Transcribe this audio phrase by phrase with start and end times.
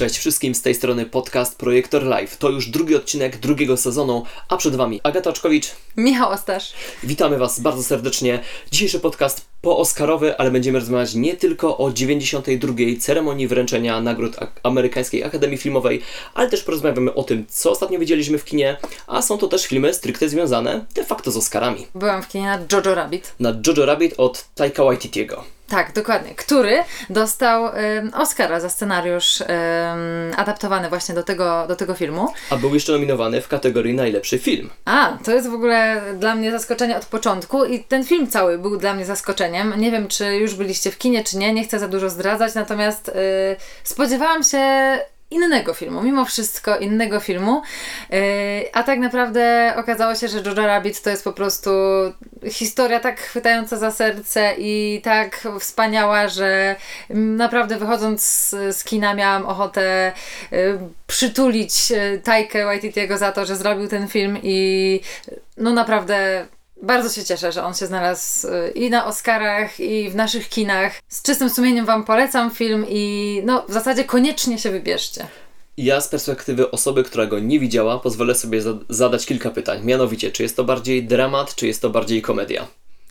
[0.00, 2.36] Cześć wszystkim, z tej strony podcast Projektor Live.
[2.36, 5.70] To już drugi odcinek drugiego sezonu, a przed Wami Agata Oczkowicz.
[5.96, 6.72] Michał Ostasz.
[7.02, 8.40] Witamy Was bardzo serdecznie.
[8.70, 12.74] Dzisiejszy podcast po-Oscarowy, ale będziemy rozmawiać nie tylko o 92.
[13.00, 16.02] ceremonii wręczenia nagród Amerykańskiej Akademii Filmowej,
[16.34, 18.76] ale też porozmawiamy o tym, co ostatnio widzieliśmy w kinie,
[19.06, 21.86] a są to też filmy stricte związane de facto z Oscarami.
[21.94, 23.34] Byłam w kinie na Jojo Rabbit.
[23.40, 25.59] Na Jojo Rabbit od Taika Waititiego.
[25.70, 26.34] Tak, dokładnie.
[26.34, 27.70] Który dostał
[28.14, 29.42] Oscara za scenariusz
[30.36, 32.28] adaptowany właśnie do tego, do tego filmu.
[32.50, 34.70] A był jeszcze nominowany w kategorii najlepszy film.
[34.84, 38.76] A, to jest w ogóle dla mnie zaskoczenie od początku i ten film cały był
[38.76, 39.74] dla mnie zaskoczeniem.
[39.76, 43.06] Nie wiem, czy już byliście w kinie, czy nie, nie chcę za dużo zdradzać, natomiast
[43.06, 43.12] yy,
[43.84, 44.58] spodziewałam się
[45.30, 47.62] innego filmu, mimo wszystko innego filmu.
[48.10, 48.18] Yy,
[48.72, 51.70] a tak naprawdę okazało się, że Jojo Rabbit to jest po prostu
[52.50, 56.76] historia tak chwytająca za serce i tak wspaniała, że
[57.10, 58.20] naprawdę wychodząc
[58.70, 60.12] z, kina miałam ochotę
[60.50, 65.00] yy, przytulić yy, Tajkę Waititiego za to, że zrobił ten film i
[65.56, 66.46] no naprawdę
[66.82, 70.92] bardzo się cieszę, że on się znalazł y, i na Oscarach, i w naszych kinach.
[71.08, 75.26] Z czystym sumieniem Wam polecam film i no w zasadzie koniecznie się wybierzcie.
[75.76, 79.84] Ja z perspektywy osoby, która go nie widziała, pozwolę sobie zadać kilka pytań.
[79.84, 82.66] Mianowicie, czy jest to bardziej dramat, czy jest to bardziej komedia?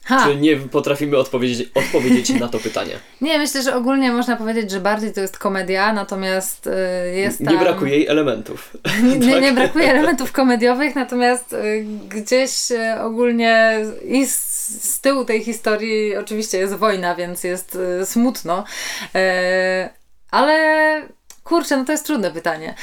[0.10, 0.26] Ha.
[0.26, 2.94] Czy nie potrafimy odpowiedzieć, odpowiedzieć na to pytanie?
[3.22, 7.54] Nie, myślę, że ogólnie można powiedzieć, że bardziej to jest komedia, natomiast y, jest tam...
[7.54, 8.78] Nie brakuje jej elementów.
[9.20, 9.42] Nie, tak?
[9.42, 14.36] nie brakuje elementów komediowych, natomiast y, gdzieś y, ogólnie i z,
[14.84, 18.64] z, tyłu tej historii oczywiście jest wojna, więc jest smutno.
[20.32, 21.02] ale
[21.44, 22.76] kurczę, no to jest trudne pytanie.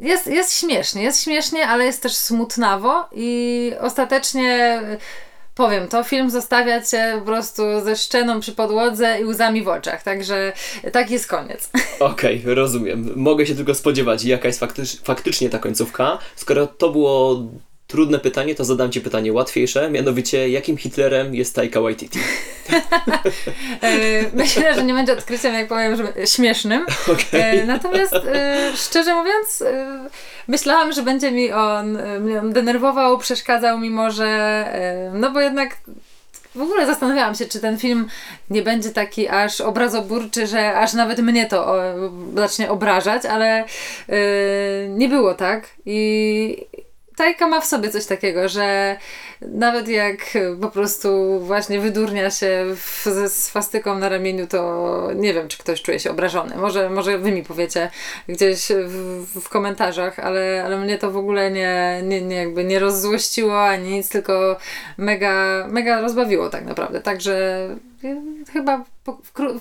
[0.00, 4.80] Jest, jest śmiesznie, jest śmiesznie, ale jest też smutnawo i ostatecznie
[5.54, 10.02] powiem to, film zostawia cię po prostu ze szczeną przy podłodze i łzami w oczach,
[10.02, 10.52] także
[10.92, 11.70] tak jest koniec.
[11.98, 13.12] Okej, okay, rozumiem.
[13.16, 16.18] Mogę się tylko spodziewać, jaka jest faktycz, faktycznie ta końcówka.
[16.36, 17.42] Skoro to było
[17.94, 22.18] trudne pytanie, to zadam Ci pytanie łatwiejsze, mianowicie jakim Hitlerem jest Taika Waititi?
[23.82, 23.90] E,
[24.32, 26.86] myślę, że nie będzie odkryciem, jak powiem, że śmiesznym.
[27.02, 27.66] Okay.
[27.66, 30.08] Natomiast e, szczerze mówiąc, e,
[30.48, 34.64] myślałam, że będzie mi on mnie denerwował, przeszkadzał, mimo że
[35.12, 35.76] no bo jednak
[36.54, 38.08] w ogóle zastanawiałam się, czy ten film
[38.50, 41.82] nie będzie taki aż obrazoburczy, że aż nawet mnie to o,
[42.34, 43.64] zacznie obrażać, ale
[44.08, 44.16] yy,
[44.88, 45.68] nie było tak.
[45.86, 46.66] I,
[47.16, 48.96] Tajka ma w sobie coś takiego, że
[49.40, 50.18] nawet jak
[50.60, 55.82] po prostu właśnie wydurnia się w, ze swastyką na ramieniu, to nie wiem, czy ktoś
[55.82, 56.56] czuje się obrażony.
[56.56, 57.90] Może, może wy mi powiecie
[58.28, 62.78] gdzieś w, w komentarzach, ale, ale mnie to w ogóle nie, nie, nie, jakby nie
[62.78, 64.56] rozzłościło ani nic, tylko
[64.98, 67.00] mega, mega rozbawiło tak naprawdę.
[67.00, 67.68] Także
[68.52, 68.84] chyba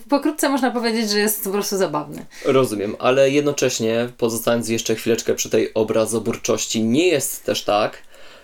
[0.10, 2.26] pokrótce można powiedzieć, że jest po prostu zabawny.
[2.46, 7.98] Rozumiem, ale jednocześnie pozostając jeszcze chwileczkę przy tej obrazoburczości, nie jest też tak,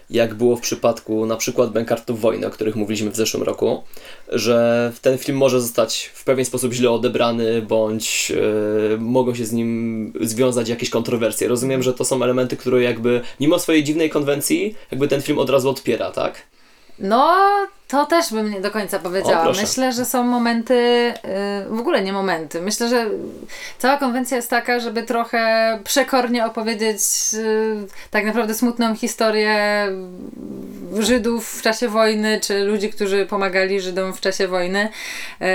[0.09, 3.83] jak było w przypadku na przykład Bankartów Wojny, o których mówiliśmy w zeszłym roku,
[4.27, 9.51] że ten film może zostać w pewien sposób źle odebrany, bądź yy, mogą się z
[9.51, 11.47] nim związać jakieś kontrowersje.
[11.47, 15.49] Rozumiem, że to są elementy, które jakby mimo swojej dziwnej konwencji, jakby ten film od
[15.49, 16.41] razu odpiera, tak?
[16.99, 17.35] No,
[17.87, 19.49] to też bym nie do końca powiedziała.
[19.49, 21.13] O, Myślę, że są momenty,
[21.63, 22.61] yy, w ogóle nie momenty.
[22.61, 23.09] Myślę, że
[23.77, 27.01] cała konwencja jest taka, żeby trochę przekornie opowiedzieć
[27.33, 29.87] yy, tak naprawdę smutną historię
[30.99, 34.89] Żydów w czasie wojny, czy ludzi, którzy pomagali Żydom w czasie wojny.
[35.39, 35.47] Yy,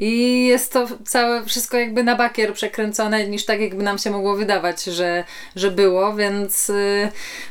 [0.00, 4.36] i jest to całe wszystko jakby na bakier przekręcone, niż tak jakby nam się mogło
[4.36, 5.24] wydawać, że,
[5.56, 7.08] że było, więc yy,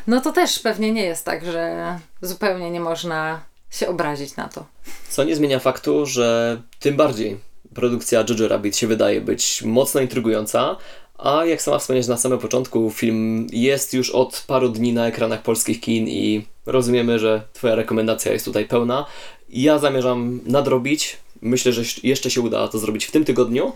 [0.08, 4.66] no to też pewnie nie jest tak, że zupełnie nie można się obrazić na to.
[5.10, 7.38] Co nie zmienia faktu, że tym bardziej
[7.76, 10.76] produkcja Jojo Rabbit się wydaje być mocno intrygująca,
[11.18, 15.42] a jak sama wspomniałeś na samym początku, film jest już od paru dni na ekranach
[15.42, 19.06] polskich kin i rozumiemy, że Twoja rekomendacja jest tutaj pełna.
[19.50, 21.18] Ja zamierzam nadrobić.
[21.42, 23.74] Myślę, że jeszcze się uda to zrobić w tym tygodniu.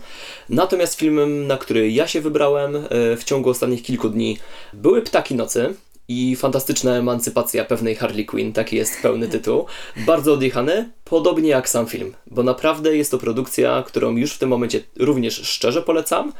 [0.48, 2.80] Natomiast filmem, na który ja się wybrałem e,
[3.16, 4.38] w ciągu ostatnich kilku dni,
[4.72, 5.74] były Ptaki Nocy
[6.08, 9.66] i fantastyczna emancypacja pewnej Harley Quinn, taki jest pełny tytuł.
[10.06, 14.48] Bardzo odjechany, podobnie jak sam film, bo naprawdę jest to produkcja, którą już w tym
[14.48, 16.32] momencie również szczerze polecam.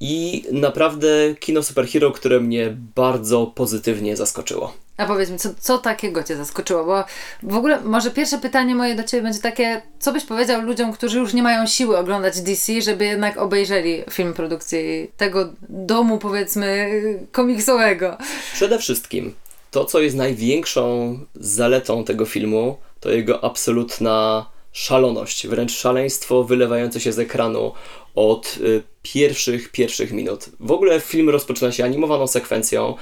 [0.00, 4.74] I naprawdę kino superhero, które mnie bardzo pozytywnie zaskoczyło.
[4.96, 6.84] A powiedz mi, co, co takiego Cię zaskoczyło?
[6.84, 7.04] Bo
[7.42, 11.18] w ogóle może pierwsze pytanie moje do Ciebie będzie takie, co byś powiedział ludziom, którzy
[11.18, 16.90] już nie mają siły oglądać DC, żeby jednak obejrzeli film produkcji tego domu, powiedzmy,
[17.32, 18.16] komiksowego?
[18.54, 19.34] Przede wszystkim
[19.70, 27.12] to, co jest największą zaletą tego filmu, to jego absolutna szaloność, wręcz szaleństwo wylewające się
[27.12, 27.72] z ekranu
[28.14, 30.48] od y, pierwszych, pierwszych minut.
[30.60, 32.94] W ogóle film rozpoczyna się animowaną sekwencją.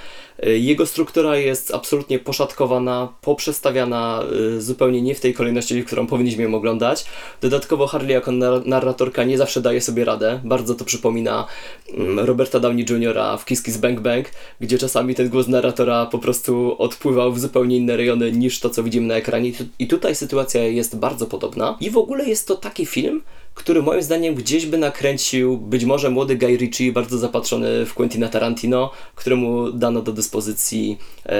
[0.46, 4.24] Y, Jego struktura jest absolutnie poszatkowana, poprzestawiana
[4.56, 7.04] y, zupełnie nie w tej kolejności, w którą powinniśmy ją oglądać.
[7.40, 10.40] Dodatkowo Harley jako nar- narratorka nie zawsze daje sobie radę.
[10.44, 11.46] Bardzo to przypomina
[11.94, 13.18] mm, Roberta Downey Jr.
[13.38, 14.26] w Kiss Kiss Bang Bang,
[14.60, 18.82] gdzie czasami ten głos narratora po prostu odpływał w zupełnie inne rejony niż to, co
[18.82, 19.52] widzimy na ekranie.
[19.78, 21.76] I tutaj sytuacja jest bardzo podobna.
[21.80, 23.22] I w ogóle jest to taki film,
[23.60, 28.28] który moim zdaniem gdzieś by nakręcił być może młody Guy Ritchie, bardzo zapatrzony w Quentina
[28.28, 31.32] Tarantino, któremu dano do dyspozycji e,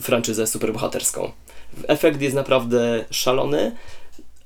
[0.00, 1.32] franczyzę superbohaterską.
[1.88, 3.76] Efekt jest naprawdę szalony,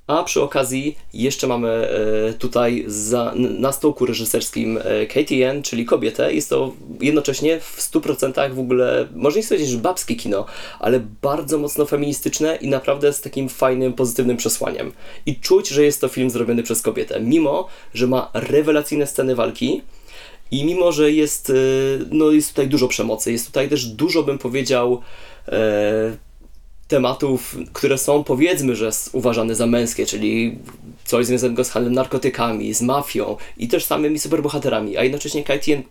[0.09, 6.35] a przy okazji jeszcze mamy e, tutaj za, na stołku reżyserskim e, Ann, czyli kobietę.
[6.35, 10.47] Jest to jednocześnie w 100% w ogóle, można nie powiedzieć, że babskie kino,
[10.81, 14.93] ale bardzo mocno feministyczne i naprawdę z takim fajnym, pozytywnym przesłaniem.
[15.27, 19.83] I czuć, że jest to film zrobiony przez kobietę, mimo, że ma rewelacyjne sceny walki,
[20.51, 24.39] i mimo, że jest, y, no, jest tutaj dużo przemocy, jest tutaj też dużo, bym
[24.39, 25.01] powiedział,
[25.49, 26.17] e,
[26.89, 30.59] tematów, które są powiedzmy, że uważane za męskie, czyli
[31.05, 35.45] coś związanego z handlem narkotykami, z mafią i też samymi superbohaterami, a jednocześnie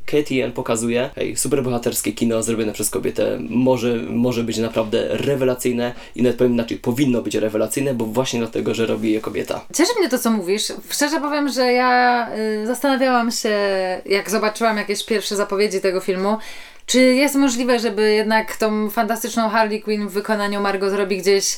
[0.06, 6.24] Katie Ann pokazuje, hej, superbohaterskie kino zrobione przez kobietę może, może być naprawdę rewelacyjne i
[6.24, 9.66] nawet powiem inaczej, powinno być rewelacyjne, bo właśnie dlatego, że robi je kobieta.
[9.74, 10.64] Cieszy mnie to, co mówisz.
[10.90, 12.30] Szczerze powiem, że ja
[12.64, 13.58] y, zastanawiałam się,
[14.06, 16.38] jak zobaczyłam jakieś pierwsze zapowiedzi tego filmu,
[16.88, 21.58] czy jest możliwe, żeby jednak tą fantastyczną Harley Quinn w wykonaniu Margot zrobi gdzieś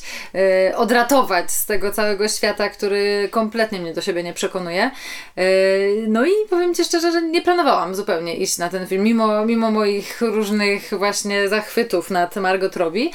[0.70, 4.90] y, odratować z tego całego świata, który kompletnie mnie do siebie nie przekonuje.
[5.38, 9.46] Y, no i powiem Ci szczerze, że nie planowałam zupełnie iść na ten film, mimo,
[9.46, 13.10] mimo moich różnych właśnie zachwytów nad Margot Robbie.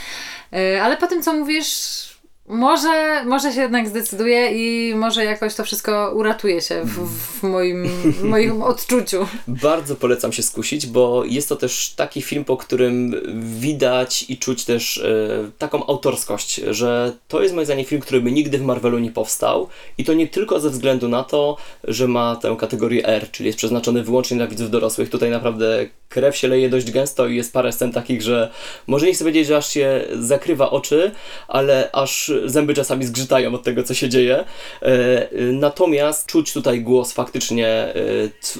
[0.53, 2.14] Y, ale po tym, co mówisz,
[2.47, 7.07] może, może się jednak zdecyduje i może jakoś to wszystko uratuje się w,
[7.39, 9.27] w moim, w moim odczuciu.
[9.47, 13.15] Bardzo polecam się skusić, bo jest to też taki film, po którym
[13.59, 18.31] widać i czuć też e, taką autorskość, że to jest moim zdaniem film, który by
[18.31, 19.67] nigdy w Marvelu nie powstał
[19.97, 23.57] i to nie tylko ze względu na to, że ma tę kategorię R, czyli jest
[23.57, 25.09] przeznaczony wyłącznie dla widzów dorosłych.
[25.09, 28.51] Tutaj naprawdę krew się leje dość gęsto i jest parę scen takich, że
[28.87, 31.11] może nie chcę powiedzieć, że aż się zakrywa oczy,
[31.47, 34.43] ale aż zęby czasami zgrzytają od tego, co się dzieje.
[34.81, 37.93] E, Natomiast czuć tutaj głos faktycznie e,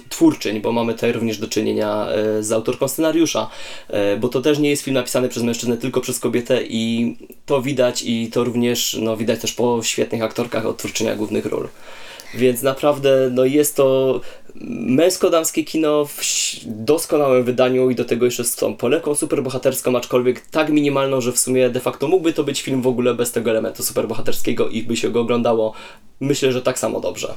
[0.10, 3.50] twórczyń, bo mamy tutaj również do czynienia e, z autorką scenariusza,
[4.20, 7.16] bo to też nie jest film napisany przez mężczyznę, tylko przez kobietę i
[7.46, 11.68] to widać i to również no, widać też po świetnych aktorkach od twórczynia głównych ról.
[12.36, 14.22] Więc naprawdę no jest to
[14.72, 16.22] męsko-damskie kino w
[16.66, 21.40] doskonałym wydaniu i do tego jeszcze z tą poleką superbohaterską, aczkolwiek tak minimalną, że w
[21.40, 24.98] sumie de facto mógłby to być film w ogóle bez tego elementu superbohaterskiego i by
[24.98, 25.74] się go oglądało,
[26.20, 27.34] myślę, że tak samo dobrze.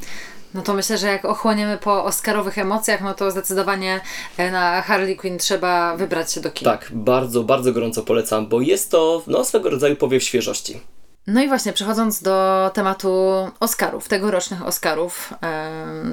[0.55, 4.01] No to myślę, że jak ochłoniemy po oscarowych emocjach, no to zdecydowanie
[4.37, 6.71] e, na Harley Quinn trzeba wybrać się do kina.
[6.71, 10.81] Tak, bardzo, bardzo gorąco polecam, bo jest to no, swego rodzaju powiew świeżości.
[11.29, 13.11] No i właśnie przechodząc do tematu
[13.61, 15.35] Oscarów, tegorocznych Oscarów,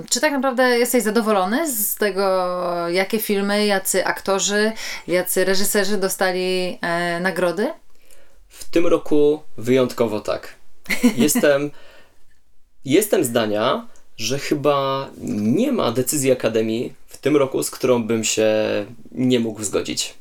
[0.09, 2.57] czy tak naprawdę jesteś zadowolony z tego,
[2.87, 4.71] jakie filmy, jacy aktorzy,
[5.07, 7.73] jacy reżyserzy dostali e, nagrody?
[8.47, 10.55] W tym roku wyjątkowo tak.
[11.17, 11.71] Jestem,
[12.85, 15.07] jestem zdania, że chyba
[15.41, 18.53] nie ma decyzji Akademii w tym roku, z którą bym się
[19.11, 20.13] nie mógł zgodzić.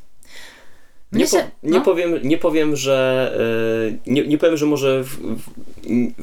[1.15, 1.81] Nie, po, nie, no.
[1.81, 3.31] powiem, nie powiem, że
[4.07, 5.51] y, nie, nie powiem, że może w, w,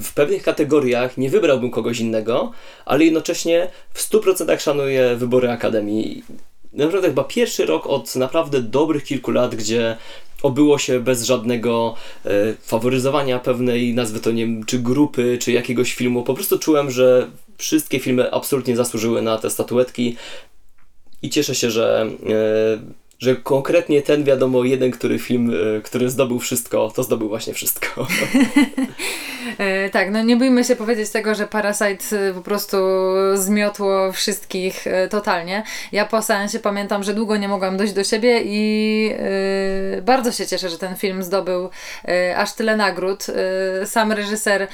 [0.03, 2.51] w pewnych kategoriach nie wybrałbym kogoś innego,
[2.85, 6.23] ale jednocześnie w 100% szanuję wybory Akademii.
[6.73, 9.97] Naprawdę chyba pierwszy rok od naprawdę dobrych kilku lat, gdzie
[10.43, 11.95] obyło się bez żadnego
[12.25, 12.29] e,
[12.61, 16.23] faworyzowania pewnej nazwy to nie wiem, czy grupy, czy jakiegoś filmu.
[16.23, 20.15] Po prostu czułem, że wszystkie filmy absolutnie zasłużyły na te statuetki
[21.21, 26.39] i cieszę się, że, e, że konkretnie ten, wiadomo, jeden, który film, e, który zdobył
[26.39, 27.87] wszystko, to zdobył właśnie wszystko.
[29.57, 32.77] E, tak, no nie bójmy się powiedzieć tego, że Parasite e, po prostu
[33.33, 35.63] zmiotło wszystkich totalnie.
[35.91, 39.15] Ja po seansie pamiętam, że długo nie mogłam dojść do siebie i
[40.01, 41.69] bardzo się cieszę, że ten film zdobył
[42.35, 43.25] aż tyle nagród.
[43.85, 44.67] Sam reżyser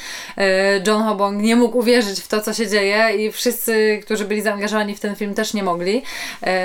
[0.88, 4.96] John Hobong nie mógł uwierzyć w to, co się dzieje i wszyscy, którzy byli zaangażowani
[4.96, 6.04] w ten film też nie mogli.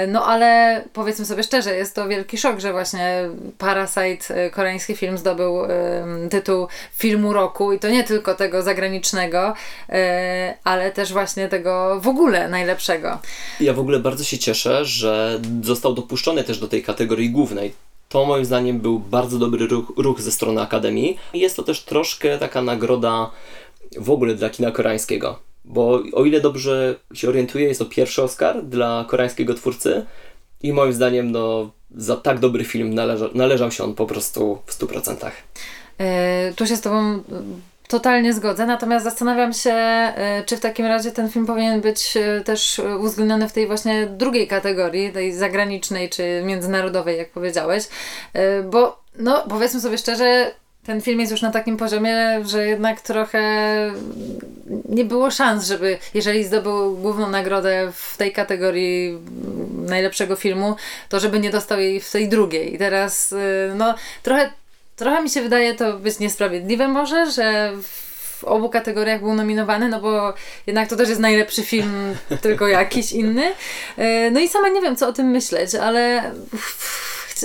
[0.09, 5.19] No ale powiedzmy sobie szczerze, jest to wielki szok, że właśnie Parasite, e, koreański film
[5.19, 5.59] zdobył
[6.31, 9.55] tytuł filmu roku i to nie tylko tego zagranicznego,
[9.89, 13.19] e, ale też właśnie tego w ogóle najlepszego.
[13.61, 17.73] Ja w ogóle bardzo się cieszę, że został dopuszczony też do tej kategorii głównej.
[18.09, 21.19] To moim zdaniem był bardzo dobry ruch, ruch ze strony Akademii.
[21.35, 23.31] Jest to też troszkę taka nagroda
[23.97, 25.39] w ogóle dla kina koreańskiego.
[25.65, 30.07] Bo o ile dobrze się orientuję, jest to pierwszy Oscar dla koreańskiego twórcy
[30.63, 34.79] i moim zdaniem no, za tak dobry film należa, należał się on po prostu w
[34.79, 35.31] 100%.
[35.99, 36.07] Yy,
[36.57, 37.23] tu się z Tobą
[37.89, 39.71] totalnie zgodzę, natomiast zastanawiam się,
[40.17, 44.49] yy, czy w takim razie ten film powinien być też uwzględniony w tej właśnie drugiej
[44.49, 47.85] kategorii, tej zagranicznej czy międzynarodowej, jak powiedziałeś,
[48.71, 50.55] bo no powiedzmy sobie szczerze,
[50.87, 53.43] ten film jest już na takim poziomie, że jednak trochę
[54.89, 59.19] nie było szans, żeby, jeżeli zdobył główną nagrodę w tej kategorii
[59.87, 60.77] najlepszego filmu,
[61.09, 62.75] to żeby nie dostał jej w tej drugiej.
[62.75, 63.35] I teraz,
[63.75, 64.51] no, trochę
[64.97, 70.01] Trochę mi się wydaje to być niesprawiedliwe może, że w obu kategoriach był nominowany, no
[70.01, 70.35] bo
[70.67, 73.53] jednak to też jest najlepszy film, tylko jakiś inny.
[73.97, 76.33] E, no i sama nie wiem, co o tym myśleć, ale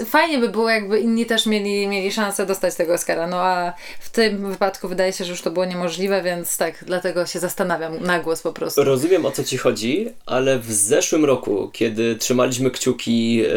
[0.05, 3.27] fajnie by było, jakby inni też mieli, mieli szansę dostać tego Oscara.
[3.27, 7.25] No a w tym wypadku wydaje się, że już to było niemożliwe, więc tak, dlatego
[7.25, 8.83] się zastanawiam na głos po prostu.
[8.83, 13.51] Rozumiem o co ci chodzi, ale w zeszłym roku, kiedy trzymaliśmy kciuki e,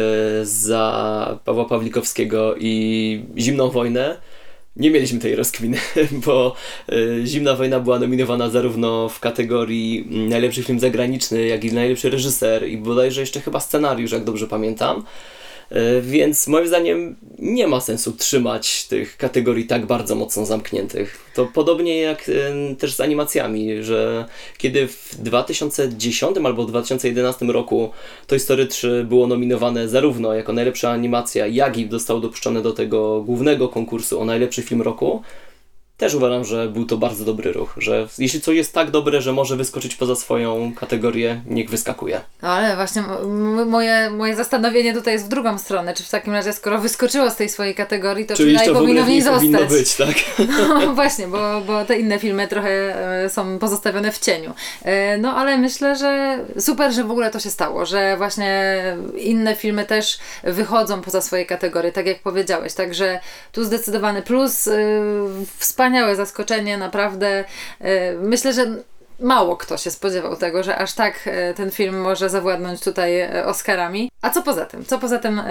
[0.45, 4.17] za Pawła Pawlikowskiego i Zimną Wojnę,
[4.75, 5.77] nie mieliśmy tej rozkminy,
[6.25, 6.55] bo
[6.91, 12.67] y, Zimna Wojna była nominowana zarówno w kategorii najlepszy film zagraniczny, jak i najlepszy reżyser
[12.67, 15.03] i bodajże jeszcze chyba scenariusz, jak dobrze pamiętam.
[15.71, 21.19] E, więc moim zdaniem nie ma sensu trzymać tych kategorii tak bardzo mocno zamkniętych.
[21.33, 24.25] To podobnie jak e, też z animacjami, że
[24.57, 27.89] kiedy w 2010 albo 2011 roku
[28.27, 33.21] Toy Story 3 było nominowane zarówno jako najlepsza animacja, jak i został dopuszczony do tego
[33.21, 35.21] głównego konkursu o najlepszy film roku,
[36.01, 39.33] też uważam, że był to bardzo dobry ruch, że jeśli coś jest tak dobre, że
[39.33, 42.21] może wyskoczyć poza swoją kategorię, niech wyskakuje.
[42.41, 43.03] No ale właśnie
[43.65, 47.35] moje, moje zastanowienie tutaj jest w drugą stronę, czy w takim razie skoro wyskoczyło z
[47.35, 49.41] tej swojej kategorii, to Czyli czy to powinno w niej zostać?
[49.41, 50.15] Powinno być, tak?
[50.69, 52.69] No właśnie, bo, bo te inne filmy trochę
[53.23, 54.53] e, są pozostawione w cieniu.
[54.83, 58.73] E, no ale myślę, że super, że w ogóle to się stało, że właśnie
[59.17, 63.19] inne filmy też wychodzą poza swoje kategorie, tak jak powiedziałeś, także
[63.51, 64.71] tu zdecydowany plus, e,
[65.57, 67.45] wspaniale wspaniałe zaskoczenie, naprawdę.
[67.79, 68.75] E, myślę, że
[69.19, 73.45] mało kto się spodziewał tego, że aż tak e, ten film może zawładnąć tutaj e,
[73.45, 74.11] Oscarami.
[74.21, 74.85] A co poza tym?
[74.85, 75.41] Co poza tym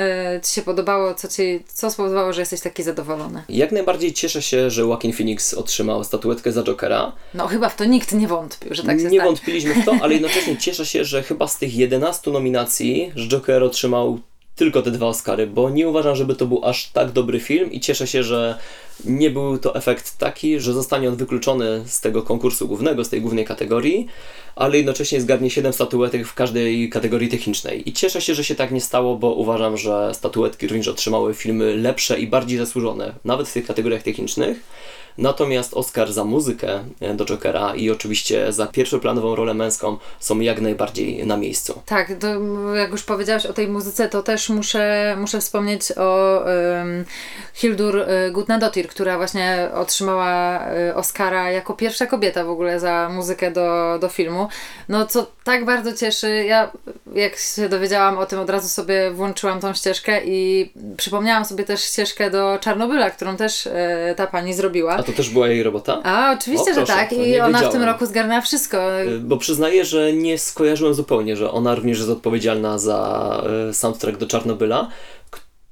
[0.43, 1.15] Ci się podobało?
[1.15, 3.43] Co, ci, co spowodowało, że jesteś taki zadowolony?
[3.49, 7.13] Jak najbardziej cieszę się, że Joaquin Phoenix otrzymał statuetkę za Jokera.
[7.35, 10.13] No chyba w to nikt nie wątpił, że tak się Nie wątpiliśmy w to, ale
[10.13, 14.21] jednocześnie cieszę się, że chyba z tych 11 nominacji, że Joker otrzymał
[14.61, 17.81] tylko te dwa Oscary, bo nie uważam, żeby to był aż tak dobry film i
[17.81, 18.59] cieszę się, że
[19.05, 23.21] nie był to efekt taki, że zostanie on wykluczony z tego konkursu głównego, z tej
[23.21, 24.07] głównej kategorii,
[24.57, 27.88] ale jednocześnie zgarnie 7 statuetek w każdej kategorii technicznej.
[27.88, 31.76] I cieszę się, że się tak nie stało, bo uważam, że statuetki również otrzymały filmy
[31.76, 34.62] lepsze i bardziej zasłużone, nawet w tych kategoriach technicznych.
[35.19, 40.61] Natomiast Oscar za muzykę e, do Jokera i oczywiście za pierwszoplanową rolę męską są jak
[40.61, 41.83] najbardziej na miejscu.
[41.87, 42.26] Tak, to
[42.75, 47.05] jak już powiedziałaś o tej muzyce, to też muszę, muszę wspomnieć o um,
[47.55, 53.50] Hildur e, Gutnadotir, która właśnie otrzymała e, Oscara jako pierwsza kobieta w ogóle za muzykę
[53.50, 54.49] do, do filmu.
[54.88, 56.45] No co tak bardzo cieszy.
[56.45, 56.71] Ja
[57.14, 61.81] jak się dowiedziałam o tym, od razu sobie włączyłam tą ścieżkę i przypomniałam sobie też
[61.81, 64.97] ścieżkę do Czarnobyla, którą też e, ta pani zrobiła.
[64.97, 66.00] A to też była jej robota?
[66.05, 67.12] A, oczywiście, o, proszę, że tak.
[67.12, 69.02] I ona w tym roku zgarnęła wszystko.
[69.02, 74.19] Y, bo przyznaję, że nie skojarzyłem zupełnie, że ona również jest odpowiedzialna za y, soundtrack
[74.19, 74.88] do Czarnobyla,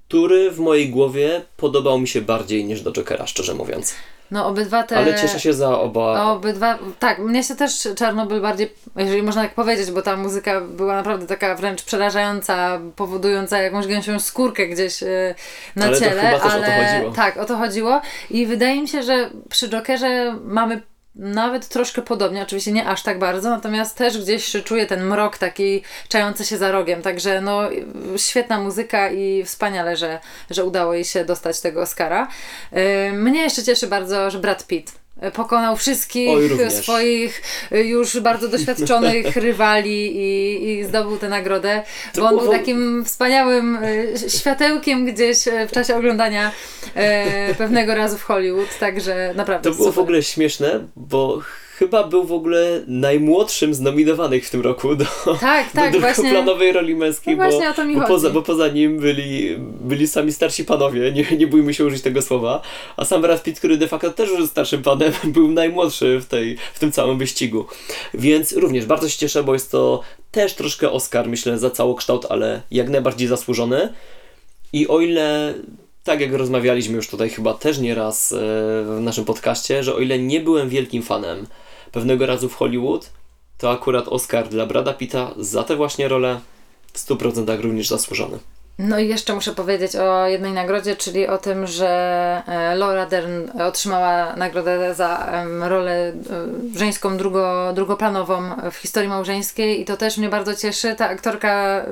[0.09, 3.95] który w mojej głowie podobał mi się bardziej niż do Jokera, szczerze mówiąc.
[4.31, 4.97] No obydwa te...
[4.97, 6.19] Ale cieszę się za oba.
[6.19, 10.61] No, obydwa, tak, mnie się też Czarnobyl bardziej, jeżeli można tak powiedzieć, bo ta muzyka
[10.61, 15.35] była naprawdę taka wręcz przerażająca, powodująca jakąś gęsią skórkę gdzieś yy,
[15.77, 16.33] na ale ciele.
[16.33, 17.13] To chyba ale też o to chodziło.
[17.13, 18.01] tak, o to chodziło.
[18.31, 20.81] I wydaje mi się, że przy Jokerze mamy
[21.19, 25.83] nawet troszkę podobnie, oczywiście nie aż tak bardzo, natomiast też gdzieś czuję ten mrok taki
[26.09, 27.61] czający się za rogiem, także no
[28.17, 30.21] świetna muzyka i wspaniale, że,
[30.51, 32.29] że udało jej się dostać tego Oscara.
[32.73, 34.93] Yy, mnie jeszcze cieszy bardzo, że Brad Pitt
[35.35, 41.83] pokonał wszystkich Oj, swoich y, już bardzo doświadczonych rywali i, i zdobył tę nagrodę,
[42.15, 46.53] to bo on był takim wspaniałym y, światełkiem gdzieś w czasie oglądania
[47.59, 49.95] pewnego razu w Hollywood, także naprawdę To było super.
[49.95, 51.43] w ogóle śmieszne, bo
[51.79, 55.05] chyba był w ogóle najmłodszym z nominowanych w tym roku do,
[55.41, 57.61] tak, tak, do drugoplanowej roli męskiej, no bo,
[58.01, 62.03] bo, poza, bo poza nim byli, byli sami starsi panowie, nie, nie bójmy się użyć
[62.03, 62.63] tego słowa,
[62.97, 66.57] a sam Brad Pitt, który de facto też już starszym panem, był najmłodszy w, tej,
[66.75, 67.67] w tym całym wyścigu.
[68.15, 72.63] Więc również bardzo się cieszę, bo jest to też troszkę Oscar, myślę, za całokształt, ale
[72.71, 73.93] jak najbardziej zasłużony.
[74.73, 75.55] I o ile
[76.05, 78.37] tak jak rozmawialiśmy już tutaj chyba też nieraz e,
[78.85, 81.47] w naszym podcaście, że o ile nie byłem wielkim fanem
[81.93, 83.11] pewnego razu w Hollywood,
[83.59, 86.41] to akurat Oscar dla Brada Pitta za tę właśnie rolę
[86.93, 88.39] w 100% również zasłużony.
[88.79, 91.89] No i jeszcze muszę powiedzieć o jednej nagrodzie, czyli o tym, że
[92.47, 96.13] e, Laura Dern otrzymała nagrodę za rolę e,
[96.79, 98.43] żeńską drugo, drugoplanową
[98.73, 100.95] w historii małżeńskiej i to też mnie bardzo cieszy.
[100.95, 101.87] Ta aktorka e,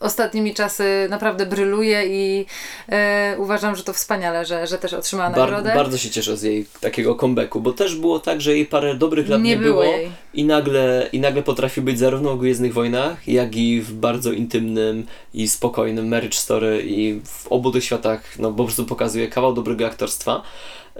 [0.00, 2.46] ostatnimi czasy naprawdę bryluje i
[2.88, 5.72] e, uważam, że to wspaniale, że, że też otrzymała Bar- nagrodę.
[5.74, 9.28] bardzo się cieszę z jej takiego comebacku, bo też było tak, że jej parę dobrych
[9.28, 9.94] lat nie, Nie było było
[10.34, 15.06] i nagle, i nagle potrafi być zarówno w Gwiezdnych Wojnach, jak i w bardzo intymnym
[15.34, 19.86] i spokojnym Marriage Story i w obu tych światach no, po prostu pokazuje kawał dobrego
[19.86, 20.42] aktorstwa.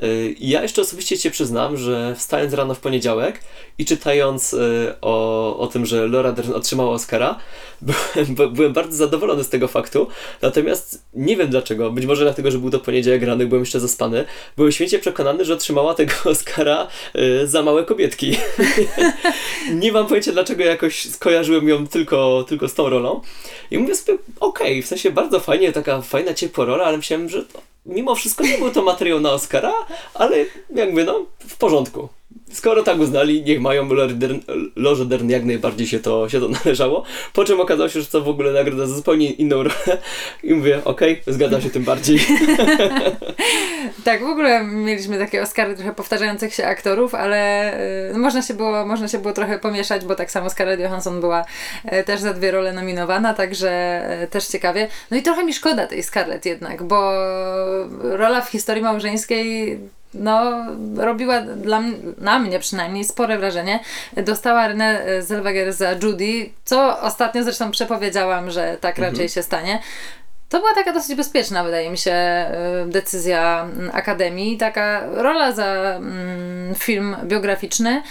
[0.01, 3.41] Yy, Ja jeszcze osobiście Cię przyznam, że wstając rano w poniedziałek
[3.79, 7.39] i czytając yy, o, o tym, że Laura Dern otrzymała Oscara,
[7.83, 10.07] byłem, byłem bardzo zadowolony z tego faktu.
[10.43, 14.25] Natomiast nie wiem dlaczego, być może dlatego, że był to poniedziałek rano byłem jeszcze zaspany,
[14.57, 18.37] byłem święcie przekonany, że otrzymała tego Oscara yy, za małe kobietki.
[19.83, 23.21] nie mam pojęcia dlaczego jakoś skojarzyłem ją tylko, tylko z tą rolą.
[23.71, 27.45] I mówię sobie, okej, w sensie bardzo fajnie, taka fajna, ciepła rola, ale myślałem, że
[27.87, 29.73] mimo wszystko nie był to materiał na Oscara,
[30.15, 30.45] ale
[30.75, 32.09] jakby no, w porządku.
[32.53, 33.89] Skoro tak uznali, niech mają
[34.77, 37.03] Lorze Dern, jak najbardziej się to, się to należało.
[37.33, 39.99] Po czym okazało się, że to w ogóle nagroda za zupełnie inną rolę.
[40.43, 42.19] I mówię, okej, zgadzam się tym bardziej.
[44.05, 47.73] Tak, w ogóle mieliśmy takie Oscary trochę powtarzających się aktorów, ale
[48.11, 51.45] y, można, się było, można się było trochę pomieszać, bo tak samo Scarlett Johansson była
[51.93, 54.89] y, też za dwie role nominowana, także y, też ciekawie.
[55.11, 57.13] No i trochę mi szkoda tej Scarlett jednak, bo
[58.03, 59.79] rola w historii małżeńskiej
[60.15, 60.67] no,
[60.97, 61.83] robiła dla
[62.19, 63.81] na mnie przynajmniej spore wrażenie.
[64.17, 69.79] Dostała Renée Zellweger za Judy, co ostatnio zresztą przepowiedziałam, że tak raczej się stanie.
[70.51, 72.47] To była taka dosyć bezpieczna, wydaje mi się,
[72.87, 74.59] y, decyzja mm, Akademii.
[74.59, 78.03] Taka rola za mm, film biograficzny.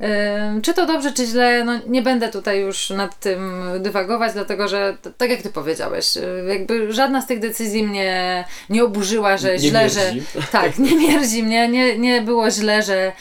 [0.00, 4.68] Y, Czy to dobrze, czy źle, no nie będę tutaj już nad tym dywagować, dlatego
[4.68, 9.52] że, tak jak ty powiedziałeś, y, jakby żadna z tych decyzji mnie nie oburzyła, że
[9.52, 10.22] Nie źle, że mierdzi.
[10.52, 13.12] tak, nie mierdzi mnie, nie, nie było źle, że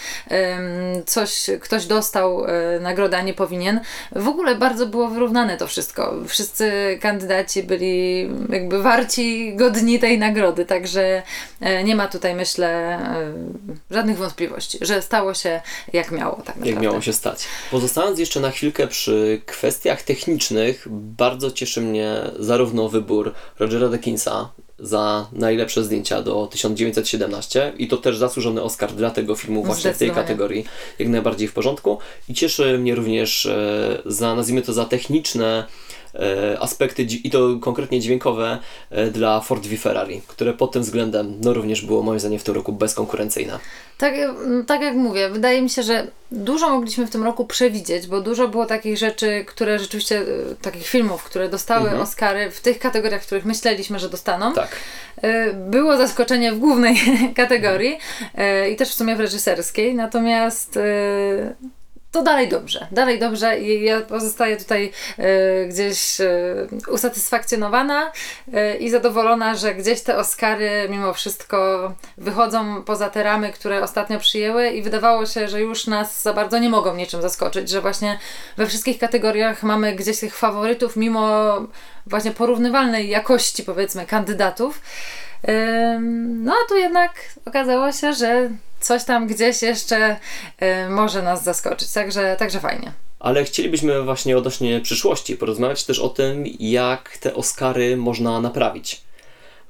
[1.05, 3.79] coś, ktoś dostał e, nagrodę, a nie powinien.
[4.11, 6.13] W ogóle bardzo było wyrównane to wszystko.
[6.27, 11.23] Wszyscy kandydaci byli jakby warci, godni tej nagrody, także
[11.61, 13.33] e, nie ma tutaj, myślę, e,
[13.91, 15.61] żadnych wątpliwości, że stało się
[15.93, 16.62] jak miało tak.
[16.65, 17.45] Jak miało się stać.
[17.71, 24.49] Pozostając jeszcze na chwilkę przy kwestiach technicznych, bardzo cieszy mnie zarówno wybór Rogera Dickinsa
[24.79, 29.97] za najlepsze zdjęcia do 1917 i to też zasłużony Oscar dla tego filmu właśnie w
[29.97, 30.65] tej kategorii,
[30.99, 31.97] jak najbardziej w porządku.
[32.29, 35.65] I cieszy mnie również e, za, nazwijmy to, za techniczne
[36.59, 41.33] aspekty dzi- i to konkretnie dźwiękowe e, dla Ford v Ferrari, które pod tym względem
[41.41, 43.59] no również było moim zdaniem w tym roku bezkonkurencyjne.
[43.97, 48.07] Tak, mm, tak jak mówię, wydaje mi się, że dużo mogliśmy w tym roku przewidzieć,
[48.07, 50.21] bo dużo było takich rzeczy, które rzeczywiście,
[50.61, 52.01] takich filmów, które dostały Mhm.
[52.01, 54.53] Oscary w tych kategoriach, w których myśleliśmy, że dostaną.
[54.53, 54.75] Tak.
[55.53, 56.95] Było zaskoczenie w głównej
[57.35, 57.97] kategorii
[58.65, 60.79] y, i też w sumie w reżyserskiej, natomiast
[62.13, 68.11] to dalej dobrze, dalej dobrze i ja pozostaję tutaj y, gdzieś y, usatysfakcjonowana
[68.47, 74.19] y, i zadowolona, że gdzieś te Oscary mimo wszystko wychodzą poza te ramy, które ostatnio
[74.19, 78.19] przyjęły i wydawało się, że już nas za bardzo nie mogą niczym zaskoczyć, że właśnie
[78.57, 81.53] we wszystkich kategoriach mamy gdzieś tych faworytów mimo
[82.07, 84.81] właśnie porównywalnej jakości powiedzmy kandydatów.
[86.19, 87.11] No a tu jednak
[87.45, 88.49] okazało się, że
[88.83, 90.15] coś tam gdzieś jeszcze
[90.61, 92.91] y, może nas zaskoczyć, także, także fajnie.
[93.19, 99.01] Ale chcielibyśmy właśnie odnośnie przyszłości porozmawiać też o tym, jak te Oscary można naprawić.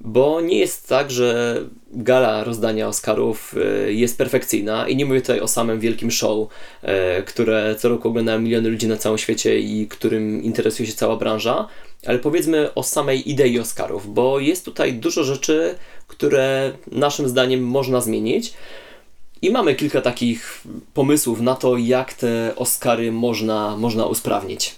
[0.01, 1.57] Bo nie jest tak, że
[1.91, 6.47] gala rozdania Oscarów e, jest perfekcyjna i nie mówię tutaj o samym wielkim show,
[6.81, 11.15] e, które co roku oglądają miliony ludzi na całym świecie i którym interesuje się cała
[11.15, 11.67] branża,
[12.05, 15.75] ale powiedzmy o samej idei Oscarów, bo jest tutaj dużo rzeczy,
[16.07, 18.53] które naszym zdaniem można zmienić.
[19.43, 20.61] I mamy kilka takich
[20.93, 24.75] pomysłów na to, jak te Oscary można, można usprawnić.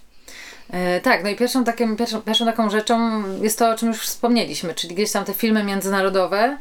[0.69, 3.99] E, tak, no i pierwszą, takim, pierwszą, pierwszą taką rzeczą jest to, o czym już
[3.99, 6.57] wspomnieliśmy, czyli gdzieś tam te filmy międzynarodowe.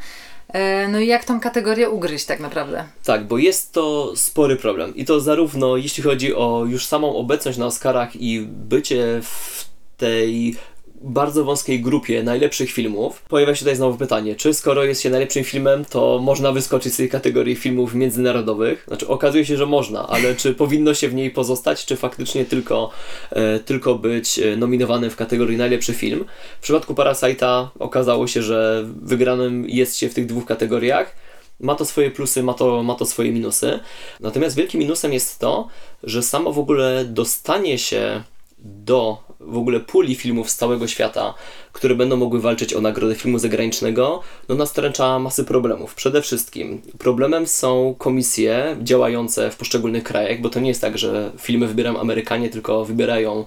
[0.48, 2.84] E, no i jak tą kategorię ugryźć tak naprawdę.
[3.04, 4.96] Tak, bo jest to spory problem.
[4.96, 9.64] I to zarówno jeśli chodzi o już samą obecność na Oscarach i bycie w
[9.96, 10.56] tej
[11.04, 15.44] bardzo wąskiej grupie najlepszych filmów, pojawia się tutaj znowu pytanie, czy skoro jest się najlepszym
[15.44, 18.84] filmem, to można wyskoczyć z tej kategorii filmów międzynarodowych?
[18.88, 22.90] Znaczy, okazuje się, że można, ale czy powinno się w niej pozostać, czy faktycznie tylko,
[23.30, 26.24] e, tylko być e, nominowanym w kategorii najlepszy film?
[26.60, 31.16] W przypadku Parasite'a okazało się, że wygranym jest się w tych dwóch kategoriach,
[31.60, 33.80] ma to swoje plusy, ma to, ma to swoje minusy.
[34.20, 35.68] Natomiast wielkim minusem jest to,
[36.02, 38.22] że samo w ogóle dostanie się
[38.64, 41.34] do w ogóle puli filmów z całego świata,
[41.72, 45.94] które będą mogły walczyć o nagrodę filmu zagranicznego, no nastręcza masy problemów.
[45.94, 51.32] Przede wszystkim problemem są komisje działające w poszczególnych krajach, bo to nie jest tak, że
[51.38, 53.44] filmy wybierają Amerykanie, tylko wybierają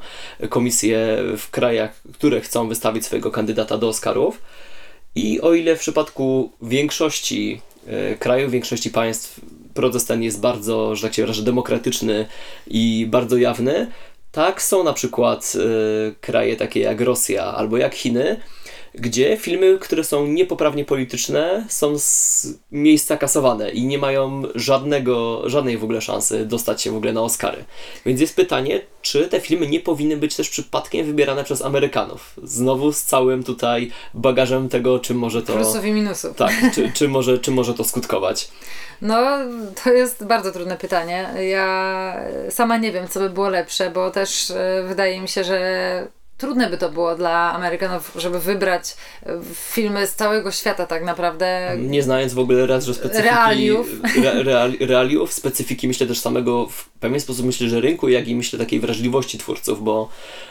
[0.50, 4.42] komisje w krajach, które chcą wystawić swojego kandydata do Oscarów.
[5.16, 9.42] I o ile w przypadku większości e, krajów, większości państw
[9.74, 12.26] proces ten jest bardzo, że tak się wyrażę, demokratyczny
[12.68, 13.88] i bardzo jawny,
[14.38, 18.40] tak są na przykład y, kraje takie jak Rosja albo jak Chiny,
[19.00, 25.78] gdzie filmy, które są niepoprawnie polityczne, są z miejsca kasowane i nie mają żadnego, żadnej
[25.78, 27.66] w ogóle szansy dostać się w ogóle na Oscary.
[28.06, 32.34] Więc jest pytanie, czy te filmy nie powinny być też przypadkiem wybierane przez Amerykanów?
[32.44, 35.54] Znowu z całym tutaj bagażem tego, czy może to...
[35.54, 36.36] Plusów i minusów.
[36.36, 38.50] Tak, czy, czy, może, czy może to skutkować?
[39.02, 39.38] No,
[39.84, 41.30] to jest bardzo trudne pytanie.
[41.50, 42.16] Ja
[42.50, 46.08] sama nie wiem, co by było lepsze, bo też e, wydaje mi się, że
[46.38, 48.96] trudne by to było dla Amerykanów, żeby wybrać
[49.26, 51.76] e, filmy z całego świata tak naprawdę.
[51.80, 53.30] Nie znając w ogóle raz, że specyfiki...
[53.30, 53.88] Realiów.
[54.18, 58.36] Re, real, realiów, specyfiki myślę też samego, w pewien sposób myślę, że rynku, jak i
[58.36, 60.10] myślę takiej wrażliwości twórców, bo,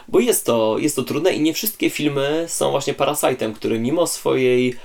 [0.09, 4.07] bo jest, to, jest to trudne i nie wszystkie filmy są właśnie Parasite'em, który mimo
[4.07, 4.77] swojej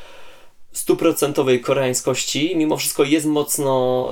[0.74, 4.10] stuprocentowej koreańskości, mimo wszystko jest mocno,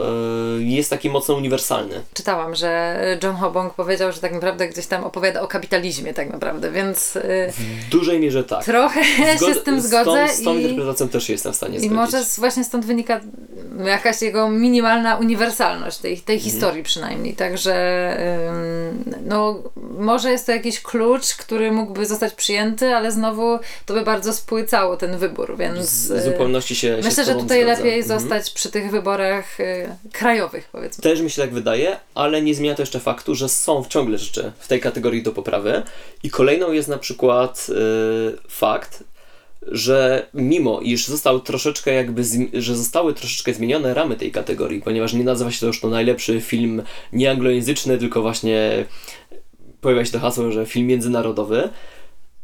[0.60, 2.02] y, jest taki mocno uniwersalny.
[2.14, 6.72] Czytałam, że John Hobong powiedział, że tak naprawdę gdzieś tam opowiada o kapitalizmie tak naprawdę,
[6.72, 7.16] więc...
[7.16, 8.66] Y, w dużej mierze tak.
[8.66, 9.02] Trochę
[9.38, 10.28] Zgod się z tym zgodzę.
[10.28, 13.22] Z tą, interpretacją też jestem w stanie I może właśnie stąd wynika
[13.88, 16.52] jakaś jego minimalna uniwersalność tej, tej mhm.
[16.52, 17.80] historii przynajmniej, także
[19.26, 19.64] no
[20.00, 24.98] może jest to jakiś klucz, który mógłby zostać przyjęty, ale znowu to by bardzo spłycało
[24.98, 25.80] ten wybór, więc...
[25.80, 27.78] Z, zupełnie zupełności się Myślę, się że tutaj zgadza.
[27.78, 28.20] lepiej mhm.
[28.20, 31.02] zostać przy tych wyborach y, krajowych, powiedzmy.
[31.02, 34.52] Też mi się tak wydaje, ale nie zmienia to jeszcze faktu, że są ciągle rzeczy
[34.60, 35.84] w tej kategorii do poprawy.
[36.24, 39.04] I kolejną jest na przykład y, fakt,
[39.62, 45.24] że mimo iż został troszeczkę jakby, że zostały troszeczkę zmienione ramy tej kategorii, ponieważ nie
[45.24, 48.86] nazywa się to już to najlepszy film nieanglojęzyczny, tylko właśnie
[49.82, 51.70] pojawia się to hasło, że film międzynarodowy,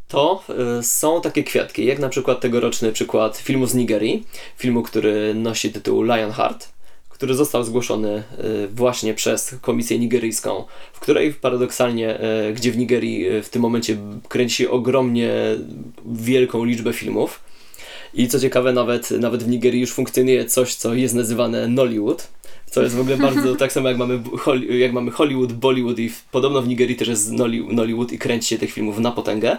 [0.07, 0.43] to
[0.79, 5.71] y, są takie kwiatki, jak na przykład tegoroczny przykład filmu z Nigerii, filmu, który nosi
[5.71, 6.74] tytuł Lionheart,
[7.15, 8.23] który został zgłoszony
[8.63, 13.97] y, właśnie przez komisję nigeryjską, w której paradoksalnie, y, gdzie w Nigerii w tym momencie
[14.27, 15.31] kręci ogromnie
[16.05, 17.39] wielką liczbę filmów.
[18.13, 22.27] I co ciekawe, nawet, nawet w Nigerii już funkcjonuje coś, co jest nazywane Nollywood,
[22.71, 24.19] co jest w ogóle bardzo, tak samo jak mamy,
[24.69, 27.31] jak mamy Hollywood, Bollywood i podobno w Nigerii też jest
[27.71, 29.57] Nollywood i kręci się tych filmów na potęgę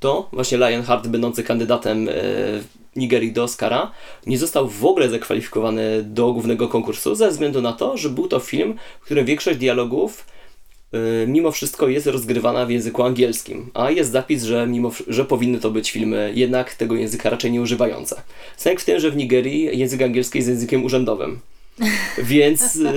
[0.00, 2.12] to właśnie Lionheart, będący kandydatem e,
[2.96, 3.92] Nigerii do Oscara,
[4.26, 8.40] nie został w ogóle zakwalifikowany do głównego konkursu ze względu na to, że był to
[8.40, 10.26] film, w którym większość dialogów
[10.92, 15.58] e, mimo wszystko jest rozgrywana w języku angielskim, a jest zapis, że, mimo, że powinny
[15.58, 18.22] to być filmy jednak tego języka raczej nie używające.
[18.56, 21.40] Sęk w tym, że w Nigerii język angielski jest językiem urzędowym.
[22.22, 22.92] Więc e,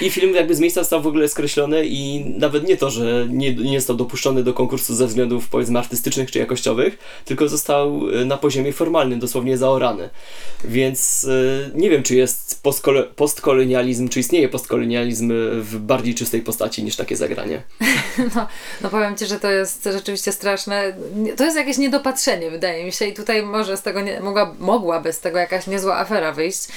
[0.00, 3.54] i film jakby z miejsca został w ogóle skreślony i nawet nie to, że nie,
[3.54, 8.36] nie został dopuszczony do konkursu ze względów powiedzmy artystycznych czy jakościowych, tylko został e, na
[8.36, 10.10] poziomie formalnym dosłownie zaorany.
[10.64, 11.26] Więc
[11.74, 12.62] e, nie wiem, czy jest
[13.16, 17.62] postkolonializm, czy istnieje postkolonializm w bardziej czystej postaci niż takie zagranie.
[18.34, 18.46] No,
[18.82, 20.92] no powiem Ci, że to jest rzeczywiście straszne.
[21.36, 25.12] To jest jakieś niedopatrzenie, wydaje mi się, i tutaj może z tego nie, mogła, mogłaby
[25.12, 26.68] z tego jakaś niezła afera wyjść.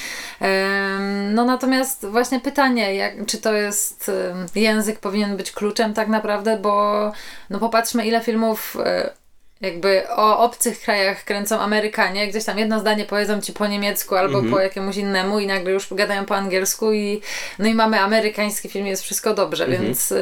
[1.34, 4.12] no natomiast właśnie pytanie, nie, jak, czy to jest
[4.56, 7.12] język powinien być kluczem tak naprawdę, bo
[7.50, 9.12] no popatrzmy ile filmów e,
[9.62, 14.42] jakby o obcych krajach kręcą Amerykanie, gdzieś tam jedno zdanie powiedzą ci po niemiecku albo
[14.42, 14.52] -hmm.
[14.52, 17.22] po jakiemuś innemu i nagle już gadają po angielsku i
[17.60, 19.82] no i mamy amerykański film, jest wszystko dobrze, -hmm.
[19.82, 20.14] więc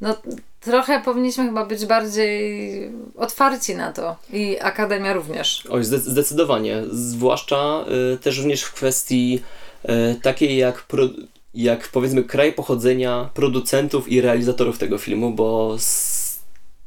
[0.00, 0.16] no
[0.60, 5.66] trochę powinniśmy chyba być bardziej otwarci na to i Akademia również.
[5.70, 9.42] Oj, zdecydowanie, zwłaszcza y, też również w kwestii
[9.84, 11.08] y, takiej jak pro,
[11.54, 16.24] jak powiedzmy kraj pochodzenia producentów i realizatorów tego filmu, bo z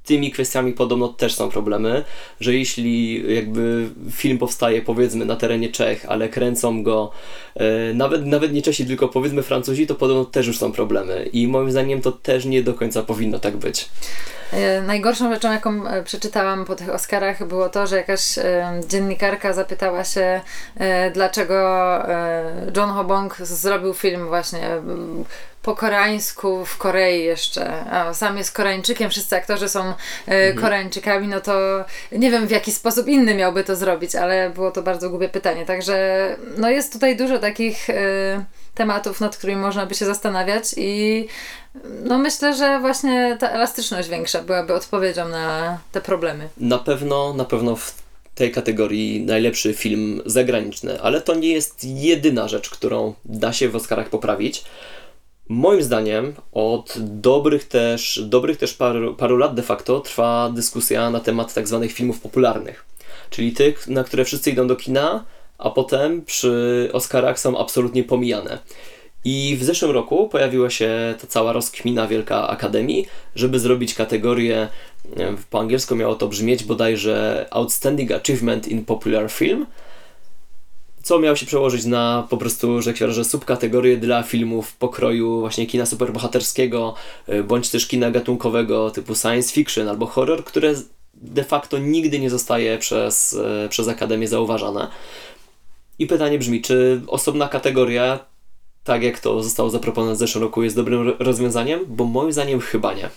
[0.08, 2.04] tymi kwestiami podobno też są problemy,
[2.40, 7.12] że jeśli jakby film powstaje powiedzmy na terenie Czech, ale kręcą go
[7.56, 11.48] e, nawet, nawet nie Czesi, tylko powiedzmy Francuzi, to podobno też już są problemy i
[11.48, 13.90] moim zdaniem to też nie do końca powinno tak być.
[14.54, 19.54] E, najgorszą rzeczą, jaką e, przeczytałam po tych Oscarach, było to, że jakaś e, dziennikarka
[19.54, 20.42] zapytała się,
[21.14, 21.58] dlaczego
[22.76, 24.70] John Hobong zrobił film właśnie
[25.62, 29.94] po koreańsku w Korei jeszcze, a sam jest Koreańczykiem, wszyscy aktorzy są
[30.26, 34.72] e, Koreańczykami, no to nie wiem w jaki sposób inny miałby to zrobić, ale było
[34.72, 35.66] to bardzo głupie pytanie.
[35.66, 37.88] Także no jest tutaj dużo takich
[38.76, 41.28] tematów, nad którymi można by się zastanawiać i
[42.04, 46.50] no myślę, że właśnie ta elastyczność większa byłaby odpowiedzią na te problemy.
[46.58, 47.96] Na pewno, na pewno w
[48.36, 53.76] tej kategorii najlepszy film zagraniczny, ale to nie jest jedyna rzecz, którą da się w
[53.76, 54.64] Oscarach poprawić.
[55.50, 61.20] Moim zdaniem od dobrych też, dobrych też paru, paru lat de facto trwa dyskusja na
[61.20, 62.86] temat tak zwanych filmów popularnych,
[63.30, 65.24] czyli tych, na które wszyscy idą do kina,
[65.58, 68.60] a potem przy Oscarach są absolutnie pomijane.
[69.30, 74.68] I w zeszłym roku pojawiła się ta cała rozkmina Wielka Akademii, żeby zrobić kategorię,
[75.50, 79.66] po angielsku miało to brzmieć bodajże Outstanding Achievement in Popular Film,
[81.04, 85.86] co miało się przełożyć na po prostu, że że subkategorie dla filmów pokroju właśnie kina
[85.86, 86.94] superbohaterskiego,
[87.28, 90.74] e, bądź też kina gatunkowego typu science fiction albo horror, które
[91.14, 94.88] de facto nigdy nie zostaje przez, e, przez Akademię zauważane.
[96.00, 98.20] I pytanie brzmi, czy osobna kategoria
[98.88, 101.80] tak jak to zostało zaproponowane w zeszłym roku, jest dobrym rozwiązaniem?
[101.88, 103.10] Bo moim zdaniem chyba nie.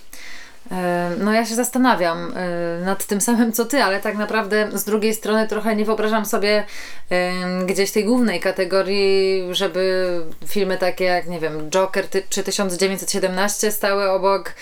[0.72, 4.84] E, no ja się zastanawiam e, nad tym samym co ty, ale tak naprawdę z
[4.84, 6.64] drugiej strony trochę nie wyobrażam sobie
[7.66, 14.54] gdzieś tej głównej kategorii, żeby filmy takie jak, nie wiem, Joker czy 1917 stały obok,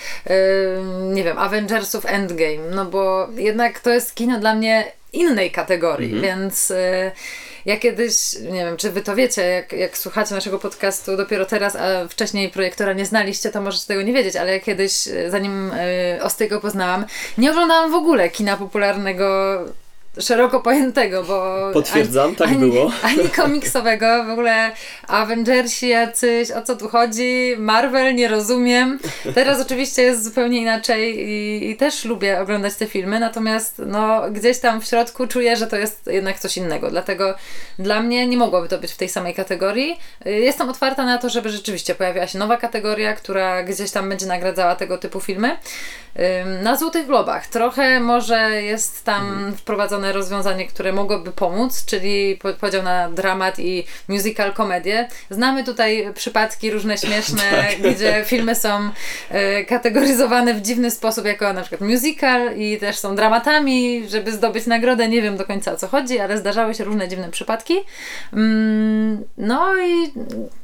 [1.13, 6.23] nie wiem, Avengersów Endgame, no bo jednak to jest kino dla mnie innej kategorii, mhm.
[6.23, 6.73] więc
[7.69, 11.75] ja kiedyś, nie wiem, czy wy to wiecie, jak, jak słuchacie naszego podcastu dopiero teraz,
[11.75, 14.93] a wcześniej projektora nie znaliście, to możecie tego nie wiedzieć, ale ja kiedyś,
[15.27, 17.05] zanim y, Ostygo poznałam,
[17.37, 19.57] nie oglądałam w ogóle kina popularnego
[20.19, 21.69] szeroko pojętego, bo...
[21.73, 22.91] Potwierdzam, ani, tak ani, było.
[23.03, 24.71] Ani komiksowego, w ogóle
[25.07, 28.99] Avengersi jacyś, o co tu chodzi, Marvel, nie rozumiem.
[29.35, 34.59] Teraz oczywiście jest zupełnie inaczej i, i, też lubię oglądać te filmy, natomiast no, gdzieś
[34.59, 37.35] tam w środku czuję, że to jest jednak coś innego, dlatego
[37.79, 39.99] dla mnie nie mogłoby to być w tej samej kategorii.
[40.25, 44.75] Jestem otwarta na to, żeby rzeczywiście pojawiła się nowa kategoria, która gdzieś tam będzie nagradzała
[44.75, 45.57] tego typu filmy.
[46.61, 49.55] Na Złotych Globach trochę może jest tam mhm.
[49.55, 55.07] wprowadzone rozwiązanie, które mogłoby pomóc, czyli podział na dramat i musical komedię.
[55.29, 57.93] Znamy tutaj przypadki różne śmieszne, tak.
[57.95, 58.89] gdzie filmy są
[59.29, 64.65] e, kategoryzowane w dziwny sposób jako na przykład musical i też są dramatami, żeby zdobyć
[64.65, 65.07] nagrodę.
[65.07, 67.73] Nie wiem do końca o co chodzi, ale zdarzały się różne dziwne przypadki.
[68.33, 70.13] Mm, no i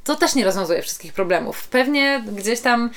[0.04, 1.68] to też nie rozwiązuje wszystkich problemów.
[1.68, 2.90] Pewnie gdzieś tam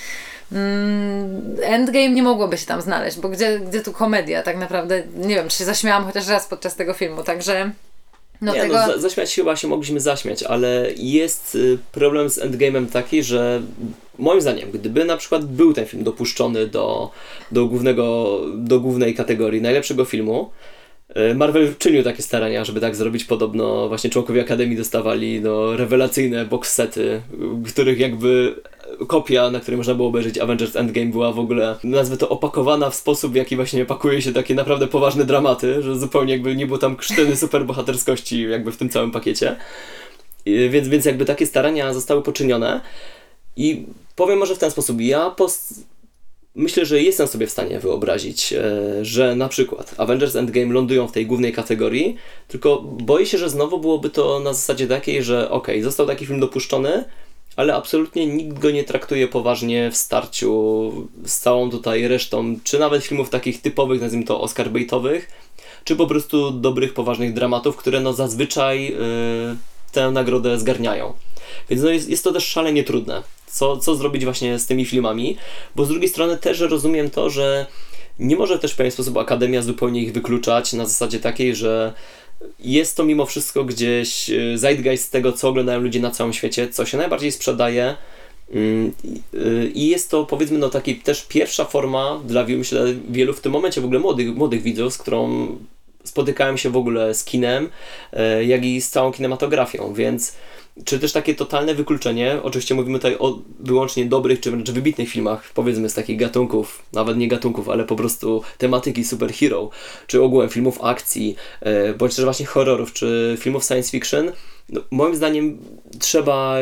[1.62, 5.02] Endgame nie mogłoby się tam znaleźć, bo gdzie, gdzie tu komedia tak naprawdę?
[5.16, 7.70] Nie wiem, czy się zaśmiałam chociaż raz podczas tego filmu, także...
[8.40, 8.74] No, nie, tego...
[8.86, 13.62] no zaśmiać się chyba się mogliśmy zaśmiać, ale jest y, problem z Endgame'em taki, że
[14.18, 17.10] moim zdaniem, gdyby na przykład był ten film dopuszczony do,
[17.52, 20.50] do, głównego, do głównej kategorii najlepszego filmu,
[21.30, 23.24] y, Marvel czynił takie starania, żeby tak zrobić.
[23.24, 27.20] Podobno właśnie członkowie Akademii dostawali no, rewelacyjne box sety,
[27.66, 28.54] których jakby
[29.06, 32.94] kopia, na której można było obejrzeć Avengers Endgame była w ogóle, nazwę to, opakowana w
[32.94, 36.78] sposób, w jaki właśnie pakuje się takie naprawdę poważne dramaty, że zupełnie jakby nie było
[36.78, 39.56] tam krztyny superbohaterskości jakby w tym całym pakiecie.
[40.46, 42.80] Więc, więc jakby takie starania zostały poczynione
[43.56, 45.84] i powiem może w ten sposób, ja post
[46.54, 48.64] myślę, że jestem sobie w stanie wyobrazić, e,
[49.04, 52.16] że na przykład Avengers Endgame lądują w tej głównej kategorii,
[52.48, 56.40] tylko boję się, że znowu byłoby to na zasadzie takiej, że ok, został taki film
[56.40, 57.04] dopuszczony,
[57.58, 60.92] ale absolutnie nikt go nie traktuje poważnie w starciu
[61.24, 65.28] z całą tutaj resztą, czy nawet filmów takich typowych, nazwijmy to Oscar baitowych,
[65.84, 68.96] czy po prostu dobrych, poważnych dramatów, które no zazwyczaj yy,
[69.92, 71.12] tę nagrodę zgarniają.
[71.70, 75.36] Więc no jest, jest to też szalenie trudne, co, co zrobić właśnie z tymi filmami,
[75.76, 77.66] bo z drugiej strony też rozumiem to, że
[78.18, 81.92] nie może też w pewien sposób Akademia zupełnie ich wykluczać na zasadzie takiej, że
[82.60, 86.86] jest to mimo wszystko gdzieś y, zeitgeist tego, co oglądają ludzie na całym świecie, co
[86.86, 87.96] się najbardziej sprzedaje.
[88.54, 88.92] Mm,
[89.34, 93.52] y, I jest to powiedzmy no taki też pierwsza forma dla myślę, wielu w tym
[93.52, 95.48] momencie w ogóle młodych, młodych widzów, z którą
[96.08, 97.68] spotykałem się w ogóle z kinem,
[98.12, 100.36] y, jak i z całą kinematografią, więc
[100.84, 105.52] czy też takie totalne wykluczenie, oczywiście mówimy tutaj o wyłącznie dobrych czy wręcz wybitnych filmach,
[105.54, 109.70] powiedzmy z takich gatunków, nawet nie gatunków, ale po prostu tematyki superhero,
[110.06, 114.32] czy ogółem filmów akcji, e, bądź też właśnie horrorów, czy filmów science fiction,
[114.68, 115.58] no, moim zdaniem
[115.98, 116.58] trzeba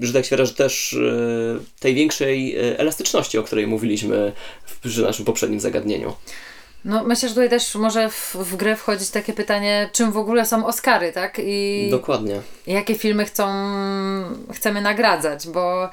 [0.00, 4.32] że tak się wyrażę, też e, tej większej e, elastyczności, o której mówiliśmy
[4.82, 6.12] przy naszym poprzednim zagadnieniu.
[6.84, 10.46] No myślę, że tutaj też może w, w grę wchodzić takie pytanie, czym w ogóle
[10.46, 11.40] są Oscary, tak?
[11.44, 12.40] I Dokładnie.
[12.66, 13.46] Jakie filmy chcą,
[14.52, 15.90] chcemy nagradzać, bo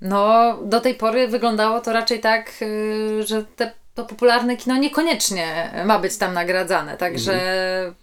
[0.00, 5.70] no do tej pory wyglądało to raczej tak, y, że te, to popularne kino niekoniecznie
[5.84, 6.96] ma być tam nagradzane.
[6.96, 7.40] Także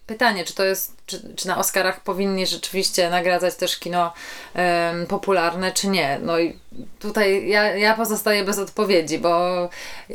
[0.08, 4.14] pytanie, czy to jest, czy, czy na Oscarach powinni rzeczywiście nagradzać też kino
[4.54, 6.20] em, popularne, czy nie.
[6.22, 6.58] No i
[7.00, 9.70] tutaj ja, ja pozostaję bez odpowiedzi, bo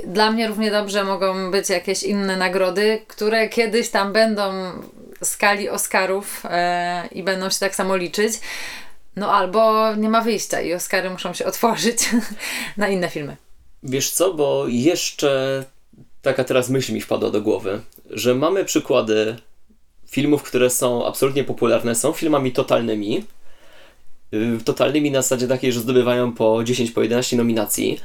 [0.05, 4.53] dla mnie równie dobrze mogą być jakieś inne nagrody, które kiedyś tam będą
[5.21, 8.33] w skali Oscarów e, i będą się tak samo liczyć.
[9.17, 12.09] No albo nie ma wyjścia i Oscary muszą się otworzyć
[12.77, 13.37] na inne filmy.
[13.85, 15.65] Wiesz co, bo jeszcze
[16.23, 19.37] taka teraz myśl mi wpadła do głowy, że mamy przykłady
[20.07, 23.25] filmów, które są absolutnie popularne, są filmami totalnymi.
[24.33, 28.01] Yy, Totalnymi na zasadzie takiej, że zdobywają po 10, po 11 nominacji.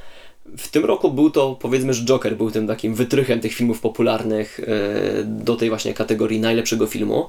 [0.57, 4.59] W tym roku był to, powiedzmy, że Joker był tym takim wytrychem tych filmów popularnych
[4.59, 7.27] yy, do tej właśnie kategorii najlepszego filmu,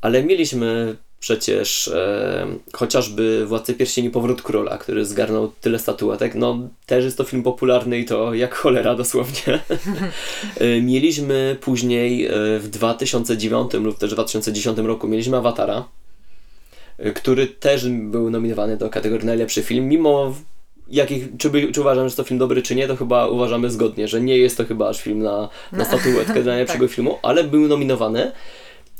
[0.00, 7.04] ale mieliśmy przecież e, chociażby Władcy Pierścieni Powrót Króla, który zgarnął tyle statuetek, no też
[7.04, 9.44] jest to film popularny i to jak cholera dosłownie.
[10.60, 15.88] E, mieliśmy później e, w 2009 lub też 2010 roku mieliśmy Awatara,
[16.98, 20.34] e, który też był nominowany do kategorii najlepszy film, mimo
[20.88, 24.08] jakich, czy, by, czy uważam, że to film dobry, czy nie, to chyba uważamy zgodnie,
[24.08, 27.68] że nie jest to chyba aż film na, na statuetkę dla najlepszego filmu, ale był
[27.68, 28.32] nominowany.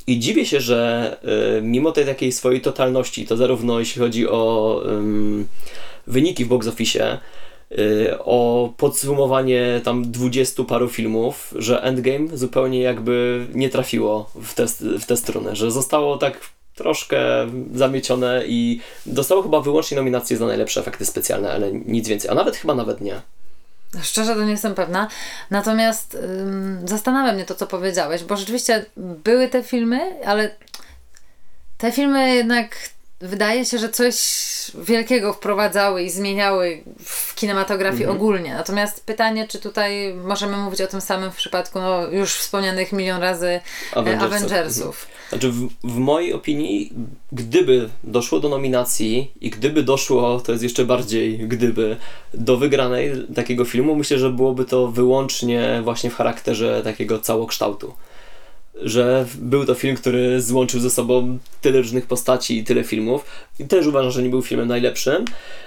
[0.07, 1.17] I dziwię się, że
[1.57, 5.47] y, mimo tej takiej swojej totalności, to zarówno jeśli chodzi o ym,
[6.07, 7.19] wyniki w box office,
[7.71, 14.65] y, o podsumowanie tam dwudziestu paru filmów, że Endgame zupełnie jakby nie trafiło w tę
[14.99, 16.39] w tę stronę, że zostało tak
[16.75, 17.19] troszkę
[17.73, 22.55] zamiecione i dostało chyba wyłącznie nominację za najlepsze efekty specjalne, ale nic więcej, a nawet
[22.55, 23.21] chyba nawet nie.
[24.03, 25.07] Szczerze to nie jestem pewna.
[25.49, 30.55] Natomiast ym, zastanawia mnie to, co powiedziałeś, bo rzeczywiście były te filmy, ale
[31.77, 32.75] te filmy jednak
[33.19, 34.15] wydaje się, że coś
[34.75, 38.17] wielkiego wprowadzały i zmieniały w kinematografii Mhm.
[38.17, 38.53] ogólnie.
[38.53, 43.21] Natomiast pytanie, czy tutaj możemy mówić o tym samym w przypadku no, już wspomnianych milion
[43.21, 43.61] razy e,
[43.97, 44.33] Avengersów.
[44.33, 45.07] Avengersów.
[45.29, 46.93] Znaczy, w, w mojej opinii,
[47.31, 51.97] gdyby doszło do nominacji i gdyby doszło, to jest jeszcze bardziej gdyby,
[52.33, 57.93] do wygranej takiego filmu, myślę, że byłoby to wyłącznie właśnie w charakterze takiego całokształtu.
[58.81, 63.25] Że był to film, który złączył ze sobą tyle różnych postaci i tyle filmów.
[63.59, 65.25] I też uważam, że nie był filmem najlepszym,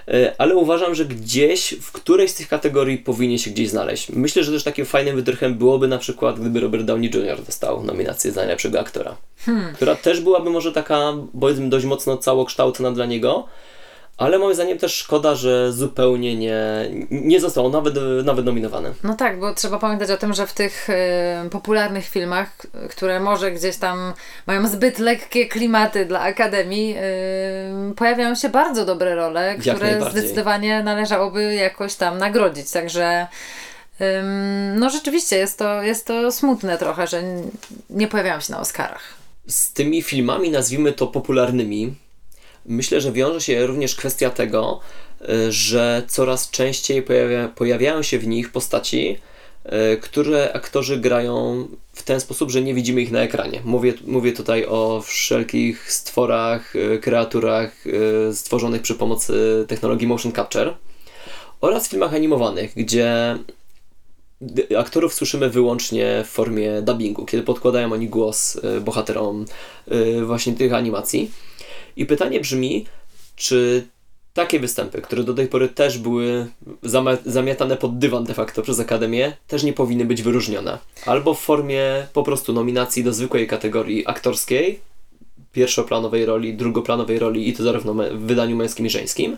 [0.09, 4.09] e, ale uważam, że gdzieś w którejś z tych kategorii powinien się gdzieś znaleźć.
[4.09, 7.43] Myślę, że też takim fajnym wytrychem byłoby na przykład, gdyby Robert Downey Jr.
[7.43, 9.17] dostał nominację za najlepszego aktora
[9.75, 13.45] która też byłaby może taka, powiedzmy, dość mocno całokształtna dla niego,
[14.19, 16.61] ale moim zdaniem też szkoda, że zupełnie nie,
[17.11, 18.95] nie został nawet, nawet nominowany.
[19.05, 20.91] No tak, bo trzeba pamiętać o tym, że w tych
[21.47, 22.57] y, popularnych filmach,
[22.91, 24.15] które może gdzieś tam
[24.47, 26.97] mają zbyt lekkie klimaty dla Akademii,
[27.91, 32.71] y, pojawiają się bardzo dobre role, które zdecydowanie należałoby jakoś tam nagrodzić.
[32.71, 33.27] Także
[34.01, 37.23] ym, no rzeczywiście jest to, jest to smutne trochę, że
[37.91, 39.03] nie pojawiają się na Oscarach.
[39.47, 41.95] Z tymi filmami, nazwijmy to popularnymi,
[42.69, 44.81] myślę, że wiąże się również kwestia tego,
[45.23, 49.19] y, że coraz częściej pojawia, pojawiają się w nich postaci,
[49.67, 53.61] y, które aktorzy grają w ten sposób, że nie widzimy ich na ekranie.
[53.65, 57.85] Mówię, mówię tutaj o wszelkich stworach, y, kreaturach
[58.33, 60.75] stworzonych przy pomocy technologii motion capture
[61.61, 63.39] oraz filmach animowanych, gdzie
[64.79, 69.45] aktorów słyszymy wyłącznie w formie dubbingu, kiedy podkładają oni głos bohaterom
[70.27, 71.31] właśnie tych animacji.
[71.99, 72.87] I pytanie brzmi,
[73.37, 73.87] czy
[74.35, 76.47] takie występy, które do tej pory też były
[77.27, 80.79] zamiatane pod dywan de facto przez Akademię, też nie powinny być wyróżnione.
[81.07, 84.81] Albo w formie po prostu nominacji do zwykłej kategorii aktorskiej,
[85.53, 89.37] pierwszoplanowej roli, drugoplanowej roli i to zarówno w wydaniu męskim i żeńskim,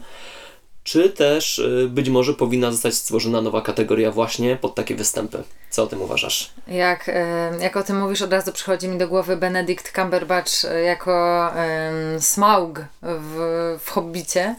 [0.84, 5.42] czy też y, być może powinna zostać stworzona nowa kategoria właśnie pod takie występy.
[5.70, 6.50] Co o tym uważasz?
[6.68, 10.52] Jak, e, jak o tym mówisz, od razu przychodzi mi do głowy Benedict Cumberbatch
[10.84, 14.56] jako em, Smaug w, w Hobbicie.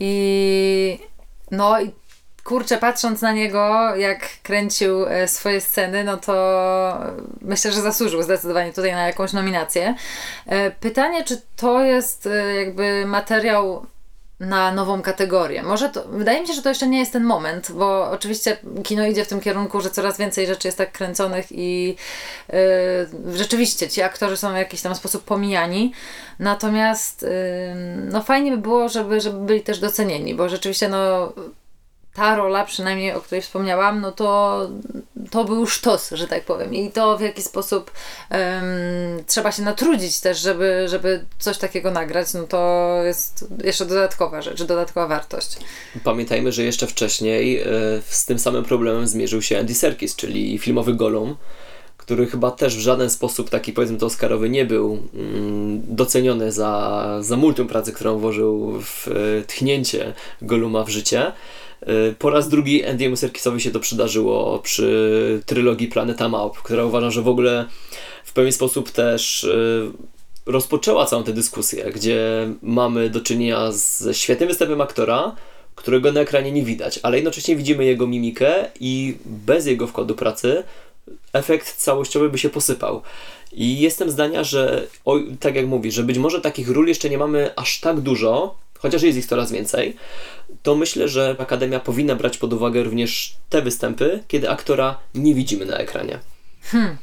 [0.00, 0.98] I
[1.50, 1.90] no i
[2.44, 6.32] kurczę, patrząc na niego, jak kręcił e, swoje sceny, no to
[7.40, 9.94] myślę, że zasłużył zdecydowanie tutaj na jakąś nominację.
[10.46, 13.86] E, Pytanie, czy to jest e, jakby materiał
[14.40, 15.62] na nową kategorię.
[15.62, 19.06] Może to, wydaje mi się, że to jeszcze nie jest ten moment, bo oczywiście kino
[19.06, 21.96] idzie w tym kierunku, że coraz więcej rzeczy jest tak kręconych i
[22.48, 25.92] yy, rzeczywiście ci aktorzy są w jakiś tam sposób pomijani.
[26.38, 27.28] Natomiast yy,
[28.10, 31.32] no fajnie by było, żeby, żeby byli też docenieni, bo rzeczywiście no
[32.20, 34.70] ta rola, przynajmniej o której wspomniałam, no to
[35.30, 36.74] to był sztos, że tak powiem.
[36.74, 37.90] I to w jaki sposób
[38.30, 38.64] em,
[39.26, 44.62] trzeba się natrudzić też, żeby, żeby coś takiego nagrać, no to jest jeszcze dodatkowa rzecz,
[44.62, 45.56] dodatkowa wartość.
[46.04, 47.66] Pamiętajmy, że jeszcze wcześniej y,
[48.06, 51.36] z tym samym problemem zmierzył się Andy Serkis, czyli filmowy Gollum,
[51.96, 57.18] który chyba też w żaden sposób taki powiedzmy to Oscarowy nie był mm, doceniony za,
[57.20, 60.12] za multum pracy, którą włożył w y, tchnięcie
[60.42, 61.32] Golluma w życie.
[61.82, 67.10] Y, po raz drugi Andy'emu Serkisowi się to przydarzyło przy trylogii Planeta Małp, która uważam,
[67.10, 67.66] że w ogóle
[68.24, 69.90] w pewien sposób też y,
[70.46, 75.36] rozpoczęła całą tę dyskusję, gdzie mamy do czynienia ze świetnym występem aktora,
[75.74, 80.62] którego na ekranie nie widać, ale jednocześnie widzimy jego mimikę i bez jego wkładu pracy
[81.32, 83.02] efekt całościowy by się posypał.
[83.52, 87.18] I jestem zdania, że o, tak jak mówisz, że być może takich ról jeszcze nie
[87.18, 89.96] mamy aż tak dużo, chociaż jest ich coraz więcej,
[90.62, 95.66] to myślę, że Akademia powinna brać pod uwagę również te występy, kiedy aktora nie widzimy
[95.66, 96.18] na ekranie.
[96.62, 96.96] Hmm.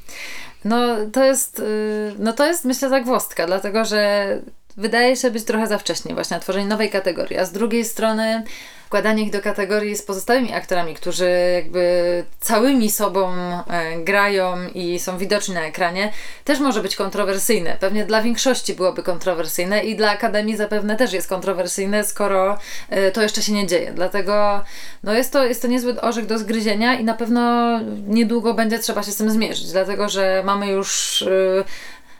[0.65, 4.41] No to jest, y, no to jest myślę zagwozdka, dlatego że
[4.77, 8.43] wydaje się być trochę za wcześnie właśnie na tworzenie nowej kategorii, a z drugiej strony
[8.87, 15.17] wkładanie ich do kategorii z pozostałymi aktorami, którzy jakby całymi sobą e, grają i są
[15.17, 16.13] widoczni na ekranie,
[16.43, 17.77] też może być kontrowersyjne.
[17.79, 22.57] Pewnie dla większości byłoby kontrowersyjne i dla Akademii zapewne też jest kontrowersyjne, skoro
[22.89, 23.91] e, to jeszcze się nie dzieje.
[23.93, 24.63] Dlatego
[25.03, 27.71] no jest, to, jest to niezły orzech do zgryzienia i na pewno
[28.07, 31.63] niedługo będzie trzeba się z tym zmierzyć, dlatego że mamy już e,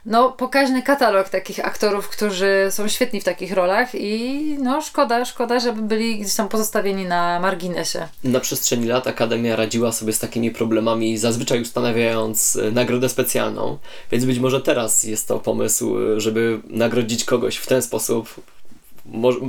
[0.08, 5.60] no, pokaźny katalog takich aktorów, którzy są świetni w takich rolach i no szkoda, szkoda,
[5.60, 8.08] żeby byli gdzieś tam pozostawieni na marginesie.
[8.24, 13.78] Na przestrzeni lat Akademia radziła sobie z takimi problemami, zazwyczaj ustanawiając e, nagrodę specjalną,
[14.12, 18.34] więc być może teraz jest to pomysł, e, żeby nagrodzić kogoś w ten sposób,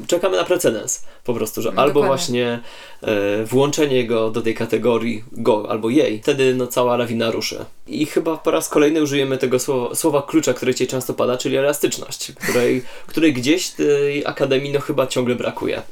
[0.06, 1.88] czekamy na precedens po prostu, że Dokładnie.
[1.88, 2.60] albo właśnie
[3.02, 7.64] e, włączenie go do tej kategorii go albo jej, wtedy no cała lawina ruszy.
[7.86, 11.56] I chyba po raz kolejny użyjemy tego słowa, słowa klucza, które dzisiaj często pada, czyli
[11.56, 15.82] elastyczność, której, której gdzieś tej akademii no chyba ciągle brakuje.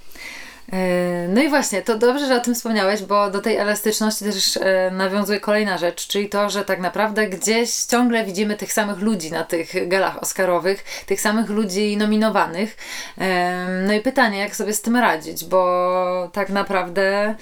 [0.73, 4.57] E, No i właśnie, to dobrze, że o tym wspomniałeś, bo do tej elastyczności też
[4.57, 9.31] e, nawiązuje kolejna rzecz, czyli to, że tak naprawdę gdzieś ciągle widzimy tych samych ludzi
[9.33, 12.77] na tych galach Oscarowych, tych samych ludzi nominowanych.
[13.19, 17.35] E, No i pytanie, jak sobie z tym radzić, bo tak naprawdę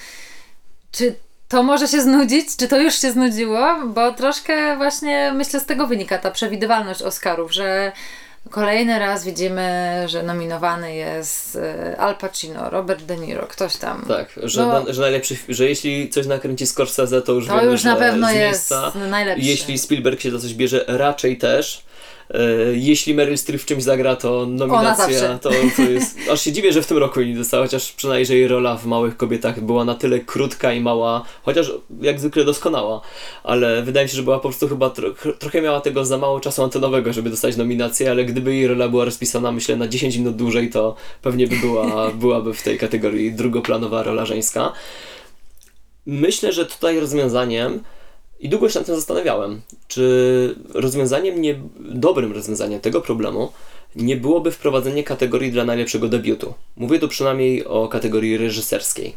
[0.93, 1.15] czy
[1.49, 5.87] to może się znudzić, czy to już się znudziło, bo troszkę właśnie myślę z tego
[5.87, 7.93] wynika ta przewidywalność Oscarów, że
[8.51, 14.05] Kolejny raz widzimy, że nominowany jest e, Al Pacino, Robert De Niro, ktoś tam.
[14.09, 14.85] Tak, że, No.
[14.85, 18.31] na, że najlepszy, że jeśli coś nakręci Scorsese, to już To wiemy, już na pewno
[18.33, 18.41] jest
[18.71, 18.93] miejsca.
[19.11, 19.45] najlepszy.
[19.47, 21.83] Jeśli Spielberg się za coś bierze, raczej też.
[22.31, 22.39] E,
[22.75, 26.19] Jeśli Meryl Streep w czymś zagra, to nominacja to, to jest.
[26.31, 28.77] Aż się dziwię, że w tym roku jej nie dostała, chociaż przynajmniej że jej rola
[28.77, 33.01] w małych kobietach była na tyle krótka i mała, chociaż jak zwykle doskonała,
[33.43, 36.41] ale wydaje mi się, że była po prostu chyba tro, trochę miała tego za mało
[36.41, 40.37] czasu antenowego, żeby dostać nominację, ale gdyby jej rola była rozpisana, myślę, na 10 minut
[40.37, 44.73] dłużej, to pewnie by była, byłaby w tej kategorii drugoplanowa rola żeńska.
[46.07, 47.81] Myślę, że tutaj rozwiązaniem
[48.45, 53.53] i długo się nad tym zastanawiałem, czy rozwiązaniem nie, dobrym rozwiązaniem tego problemu
[53.97, 56.55] nie byłoby wprowadzenie kategorii dla najlepszego debiutu.
[56.77, 59.17] Mówię tu przynajmniej o kategorii reżyserskiej.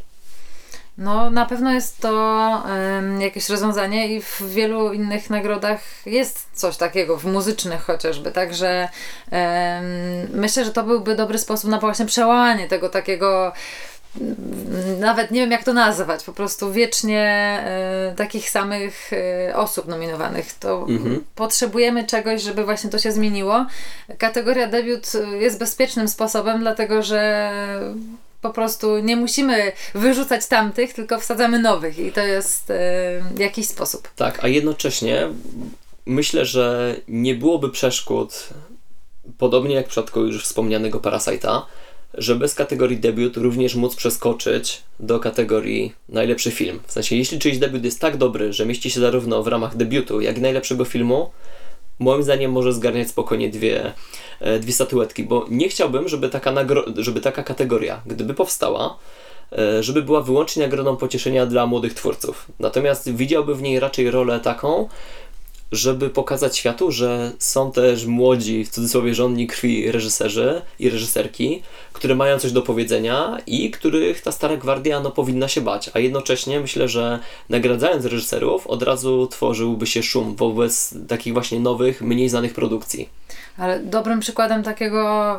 [0.97, 6.77] No, na pewno jest to em, jakieś rozwiązanie i w wielu innych nagrodach jest coś
[6.77, 8.31] takiego, w muzycznych chociażby.
[8.31, 8.89] Także
[9.31, 9.85] em,
[10.33, 13.53] myślę, że to byłby dobry sposób na właśnie przełamanie tego takiego.
[14.99, 17.21] Nawet nie wiem, jak to nazwać, po prostu wiecznie
[17.65, 20.53] e, takich samych e, osób nominowanych.
[20.53, 21.23] To Mhm.
[21.35, 23.65] potrzebujemy czegoś, żeby właśnie to się zmieniło.
[24.17, 27.51] Kategoria debiut e, jest bezpiecznym sposobem, dlatego że
[28.41, 32.75] po prostu nie musimy wyrzucać tamtych, tylko wsadzamy nowych i to jest e,
[33.37, 34.07] jakiś sposób.
[34.15, 35.27] Tak, a jednocześnie
[36.05, 38.49] myślę, że nie byłoby przeszkód,
[39.37, 41.61] podobnie jak w przypadku już wspomnianego Parasite'a,
[42.17, 46.79] że bez kategorii debiut również móc przeskoczyć do kategorii najlepszy film.
[46.87, 50.21] W sensie, jeśli czyjś debiut jest tak dobry, że mieści się zarówno w ramach debiutu,
[50.21, 51.31] jak i najlepszego filmu,
[51.99, 53.93] moim zdaniem może zgarniać spokojnie dwie,
[54.39, 58.97] e, dwie statuetki, bo nie chciałbym, żeby taka, nagro- żeby taka kategoria, gdyby powstała,
[59.57, 62.45] e, żeby była wyłącznie nagrodą pocieszenia dla młodych twórców.
[62.59, 64.89] Natomiast widziałbym w niej raczej rolę taką,
[65.71, 71.63] żeby pokazać światu, że są też młodzi, w cudzysłowie żonni krwi reżyserzy i reżyserki,
[71.97, 75.91] które mają coś do powiedzenia i których ta stara gwardia no, powinna się bać.
[75.93, 77.19] A jednocześnie myślę, że
[77.49, 83.09] nagradzając reżyserów od razu tworzyłby się szum wobec takich właśnie nowych, mniej znanych produkcji.
[83.57, 85.35] Ale dobrym przykładem takiego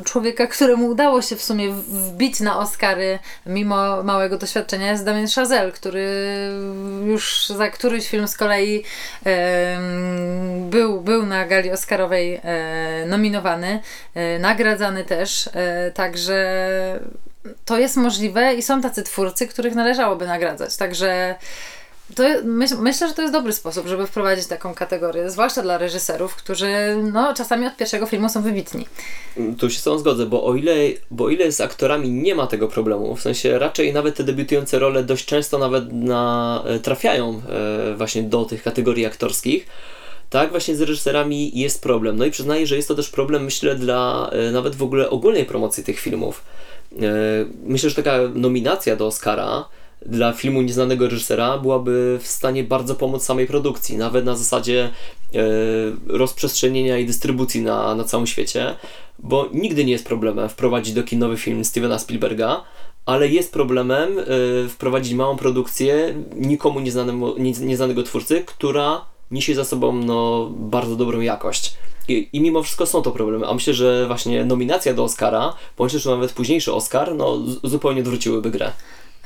[0.00, 5.28] y, człowieka, któremu udało się w sumie wbić na Oscary mimo małego doświadczenia jest Damien
[5.34, 6.08] Chazelle, który
[7.06, 8.84] już za któryś film z kolei
[10.70, 13.80] był, był na gali Oscarowej e, nominowany,
[14.14, 15.50] e, nagradzany też, e,
[15.94, 17.00] także
[17.64, 20.76] to jest możliwe i są tacy twórcy, których należałoby nagradzać.
[20.76, 21.34] Także
[22.14, 26.36] to myśl, myślę, że to jest dobry sposób, żeby wprowadzić taką kategorię, zwłaszcza dla reżyserów,
[26.36, 26.68] którzy
[27.12, 28.86] no, czasami od pierwszego filmu są wybitni.
[29.58, 30.74] Tu się z tą zgodzę, bo o ile,
[31.10, 34.78] bo o ile z aktorami nie ma tego problemu, w sensie raczej nawet te debiutujące
[34.78, 37.42] role dość często nawet na, e, trafiają
[37.92, 39.66] e, właśnie do tych kategorii aktorskich,
[40.30, 42.16] tak właśnie z reżyserami jest problem.
[42.16, 45.44] No i przyznaję, że jest to też problem, myślę, dla e, nawet w ogóle ogólnej
[45.44, 46.44] promocji tych filmów.
[46.92, 47.02] E,
[47.64, 49.64] myślę, że taka nominacja do Oscara
[50.06, 54.90] dla filmu nieznanego reżysera byłaby w stanie bardzo pomóc samej produkcji, nawet na zasadzie
[55.34, 55.38] e,
[56.06, 58.74] rozprzestrzenienia i dystrybucji na, na całym świecie,
[59.18, 62.64] bo nigdy nie jest problemem wprowadzić do kin nowy film Stevena Spielberga,
[63.06, 64.16] ale jest problemem
[64.68, 71.20] wprowadzić małą produkcję nikomu nieznanemu, nie, nieznanego twórcy, która niesie za sobą no, bardzo dobrą
[71.20, 71.74] jakość.
[72.08, 75.92] I, I, mimo wszystko są to problemy, a myślę, że właśnie nominacja do Oscara, bądź
[75.92, 78.72] też nawet późniejszy Oscar, no, zupełnie odwróciłyby grę.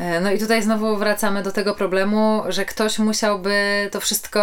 [0.02, 3.54] E, no i tutaj znowu wracamy do tego problemu, że ktoś musiałby
[3.92, 4.42] to wszystko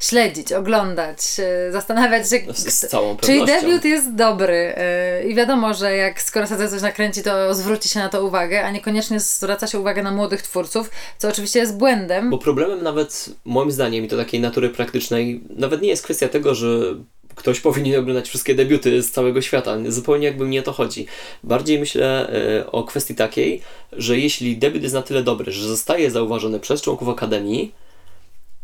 [0.00, 4.74] śledzić, oglądać, e, zastanawiać się, z, całą czyli debiut jest dobry.
[4.76, 8.70] E, I wiadomo, że jak Scorsese coś nakręci, to zwróci się na to uwagę, a
[8.70, 12.30] niekoniecznie zwraca się uwagę na młodych twórców, co oczywiście jest błędem.
[12.30, 16.54] Bo problemem nawet, moim zdaniem, i to takiej natury praktycznej, nawet nie jest kwestia tego,
[16.54, 16.94] że
[17.34, 19.76] ktoś powinien oglądać wszystkie debiuty z całego świata.
[19.88, 21.06] Zupełnie jakby mnie to chodzi.
[21.44, 23.62] Bardziej myślę e, o kwestii takiej,
[23.92, 27.74] że jeśli debiut jest na tyle dobry, że zostaje zauważony przez członków Akademii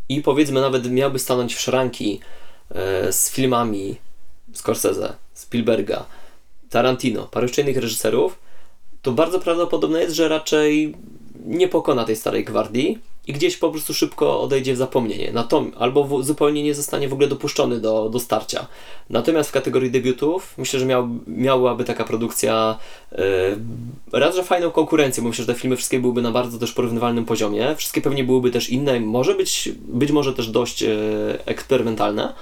[0.09, 2.19] i powiedzmy nawet miałby stanąć w szranki
[2.71, 3.95] e, z filmami
[4.53, 6.05] Scorsese, Spielberga,
[6.69, 8.39] Tarantino, paru jeszcze innych reżyserów,
[9.01, 10.95] to bardzo prawdopodobne jest, że raczej
[11.45, 12.99] nie pokona tej starej gwardii
[13.29, 15.33] i gdzieś po prostu szybko odejdzie w zapomnienie.
[15.77, 18.67] Albo w, zupełnie nie zostanie w ogóle dopuszczony do, do starcia.
[19.09, 22.77] Natomiast w kategorii debiutów myślę, że miał, miałaby taka produkcja
[23.11, 23.19] yy,
[24.13, 27.25] raz, że fajną konkurencję, bo myślę, że te filmy wszystkie byłyby na bardzo też porównywalnym
[27.25, 27.75] poziomie.
[27.75, 30.89] Wszystkie pewnie byłyby też inne, może być, być może też dość yy,
[31.45, 32.33] eksperymentalne.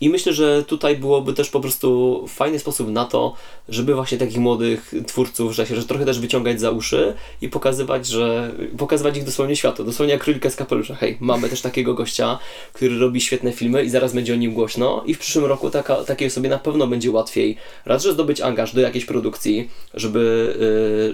[0.00, 3.34] I myślę, że tutaj byłoby też po prostu fajny sposób na to,
[3.68, 8.52] żeby właśnie takich młodych twórców, że, że trochę też wyciągać za uszy i pokazywać, że
[8.78, 10.94] pokazywać ich dosłownie światu, dosłownie jak królika z kapelusza.
[10.94, 12.38] Hej, mamy też takiego gościa,
[12.72, 15.96] który robi świetne filmy i zaraz będzie o nim głośno i w przyszłym roku taka,
[15.96, 20.54] takiej osobie na pewno będzie łatwiej raz, że zdobyć angaż do jakiejś produkcji, żeby,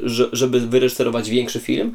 [0.02, 1.92] yy, żeby wyreżyserować większy film,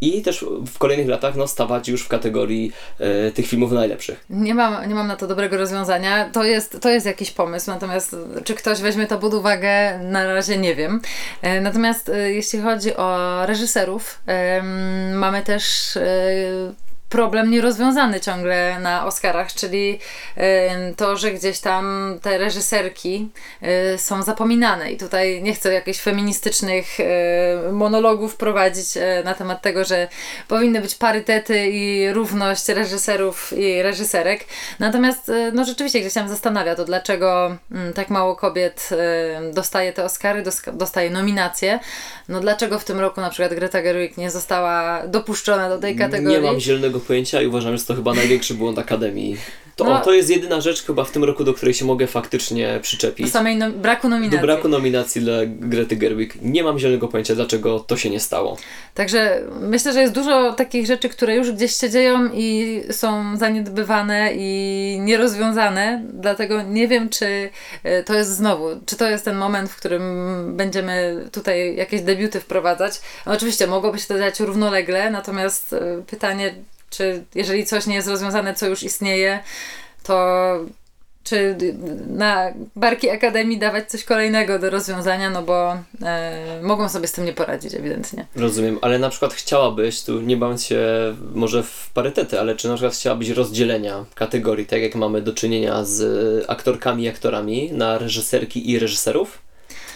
[0.00, 4.24] i też w kolejnych latach no, stawać już w kategorii e, tych filmów najlepszych.
[4.30, 6.30] Nie mam, nie mam na to dobrego rozwiązania.
[6.30, 10.58] To jest, to jest jakiś pomysł, natomiast czy ktoś weźmie to pod uwagę, na razie
[10.58, 11.00] nie wiem.
[11.42, 14.20] E, natomiast e, jeśli chodzi o reżyserów,
[15.14, 15.98] mamy też
[17.14, 19.98] problem nierozwiązany ciągle na Oscarach, czyli
[20.96, 23.28] to, że gdzieś tam te reżyserki
[23.94, 24.92] y, są zapominane.
[24.92, 27.04] I tutaj nie chcę jakichś feministycznych y,
[27.72, 30.08] monologów prowadzić y, na temat tego, że
[30.48, 34.44] powinny być parytety i równość reżyserów i reżyserek.
[34.78, 38.90] Natomiast no rzeczywiście gdzieś tam zastanawia to, dlaczego mm, tak mało kobiet
[39.52, 40.42] dostaje te Oscary,
[40.72, 41.80] dostaje nominacje.
[42.28, 46.42] No dlaczego w tym roku na przykład Greta Gerwig nie została dopuszczona do tej kategorii?
[46.42, 49.36] Nie mam zielonego pojęcia i uważam, że to chyba największy błąd Akademii.
[49.76, 52.78] To, no, to jest jedyna rzecz chyba w tym roku, do której się mogę faktycznie
[52.82, 53.26] przyczepić.
[53.26, 54.38] Do samej no, braku nominacji.
[54.38, 56.42] Do braku nominacji dla Grety Gerwig.
[56.42, 58.56] Nie mam zielonego pojęcia, dlaczego to się nie stało.
[58.94, 64.30] Także myślę, że jest dużo takich rzeczy, które już gdzieś się dzieją i są zaniedbywane
[64.36, 66.02] i nierozwiązane.
[66.12, 67.50] Dlatego nie wiem, czy
[67.82, 70.02] e, to jest znowu, czy to jest ten moment, w którym
[70.56, 73.00] będziemy tutaj jakieś debiuty wprowadzać.
[73.26, 76.54] No, oczywiście mogłoby się to dać równolegle, natomiast e, pytanie,
[76.90, 79.40] czy jeżeli coś nie jest rozwiązane, co już istnieje,
[80.04, 80.58] to
[81.24, 81.56] czy
[82.08, 87.24] na barki Akademii dawać coś kolejnego do rozwiązania, no bo e, mogą sobie z tym
[87.24, 88.26] nie poradzić ewidentnie.
[88.36, 90.80] Rozumiem, ale na przykład chciałabyś, tu nie bawiąc się
[91.34, 95.84] może w parytety, ale czy na przykład chciałabyś rozdzielenia kategorii, tak jak mamy do czynienia
[95.84, 99.38] z aktorkami i aktorami na reżyserki i reżyserów?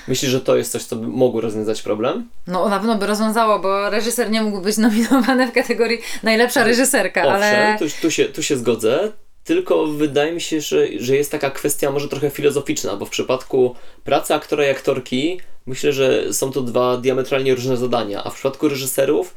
[0.08, 2.28] Myślisz, że to jest coś, co by mogło rozwiązać problem?
[2.46, 7.20] No na pewno by rozwiązało, bo reżyser nie mógł być nominowany w kategorii najlepsza reżyserka,
[7.20, 7.76] Owszem, ale...
[7.78, 9.12] Tu, tu, się, tu się zgodzę,
[9.48, 13.74] tylko wydaje mi się, że, że jest taka kwestia może trochę filozoficzna, bo w przypadku
[14.04, 18.68] pracy aktora i aktorki myślę, że są to dwa diametralnie różne zadania, a w przypadku
[18.68, 19.34] reżyserów,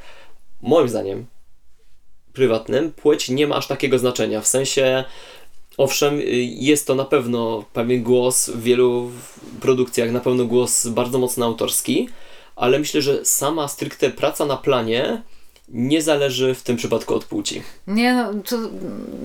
[0.62, 1.26] moim zdaniem,
[2.34, 4.41] prywatnym, płeć nie ma aż takiego znaczenia.
[4.41, 5.03] W sensie,
[5.78, 9.12] owszem, jest to na pewno pewien głos w wielu
[9.62, 12.09] produkcjach, na pewno głos bardzo mocno autorski,
[12.55, 15.22] ale myślę, że sama stricte praca na planie
[15.74, 17.63] nie zależy w tym przypadku od płci.
[17.88, 18.57] Nie, no, to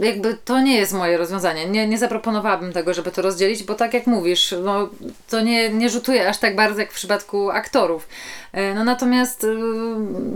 [0.01, 1.66] jakby to nie jest moje rozwiązanie.
[1.68, 4.88] Nie, nie zaproponowałabym tego, żeby to rozdzielić, bo tak jak mówisz, no,
[5.30, 8.09] to nie, nie rzutuje aż tak bardzo jak w przypadku aktorów.
[8.53, 9.57] E, no natomiast y,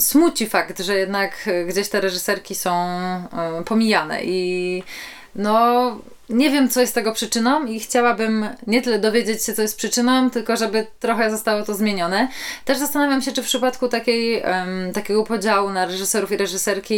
[0.01, 2.89] smuci fakt, że jednak gdzieś te reżyserki są
[3.61, 4.83] y, pomijane i
[5.35, 5.99] no
[6.31, 10.31] nie wiem, co jest tego przyczyną i chciałabym nie tyle dowiedzieć się, co jest przyczyną,
[10.31, 12.29] tylko żeby trochę zostało to zmienione.
[12.65, 16.97] Też zastanawiam się, czy w przypadku takiej, um, takiego podziału na reżyserów i reżyserki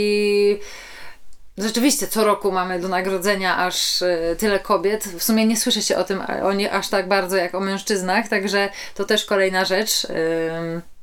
[1.58, 5.04] Rzeczywiście, co roku mamy do nagrodzenia aż y, tyle kobiet.
[5.04, 8.28] W sumie nie słyszy się o tym o nie aż tak bardzo jak o mężczyznach,
[8.28, 10.06] także to też kolejna rzecz.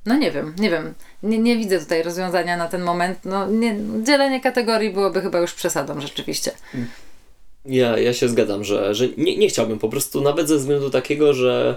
[0.05, 0.93] no nie wiem, nie wiem.
[1.23, 3.19] Nie, nie widzę tutaj rozwiązania na ten moment.
[3.25, 6.51] No, nie, dzielenie kategorii byłoby chyba już przesadą rzeczywiście.
[7.65, 11.33] Ja, ja się zgadzam, że, że nie, nie chciałbym po prostu, nawet ze względu takiego,
[11.33, 11.75] że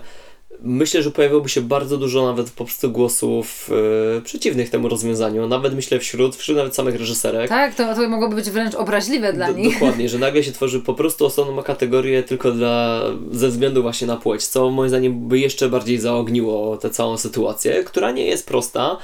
[0.61, 3.71] myślę, że pojawiłoby się bardzo dużo nawet po prostu głosów
[4.15, 7.49] yy, przeciwnych temu rozwiązaniu, nawet myślę wśród, wśród nawet samych reżyserek.
[7.49, 9.75] Tak, to, to mogłoby być wręcz obraźliwe dla nich.
[9.75, 14.17] Dokładnie, że nagle się tworzy po prostu osobną kategorię tylko dla, ze względu właśnie na
[14.17, 18.99] płeć, co moim zdaniem by jeszcze bardziej zaogniło tę całą sytuację, która nie jest prosta.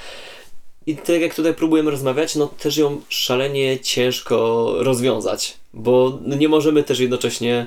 [0.89, 6.83] I tak jak tutaj próbujemy rozmawiać, no też ją szalenie ciężko rozwiązać, bo nie możemy
[6.83, 7.67] też jednocześnie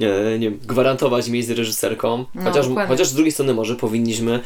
[0.00, 4.40] e, nie wiem, gwarantować miejsc reżyserkom, no, chociaż, chociaż z drugiej strony może powinniśmy.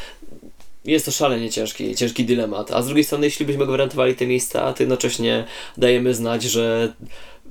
[0.85, 4.73] Jest to szalenie ciężki, ciężki dylemat, a z drugiej strony jeśli byśmy gwarantowali te miejsca,
[4.73, 5.45] to jednocześnie
[5.77, 6.93] dajemy znać, że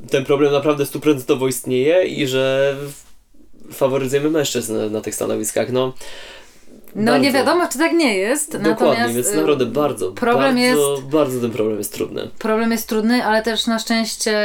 [0.09, 2.75] ten problem naprawdę stuprocentowo istnieje i że
[3.71, 5.71] faworyzujemy mężczyzn na, na tych stanowiskach.
[5.71, 5.93] No,
[6.95, 7.23] no bardzo.
[7.23, 8.57] nie wiadomo, czy tak nie jest.
[8.57, 12.29] Dokładnie, natomiast więc y, naprawdę bardzo, problem bardzo, jest, bardzo ten problem jest trudny.
[12.39, 14.37] Problem jest trudny, ale też na szczęście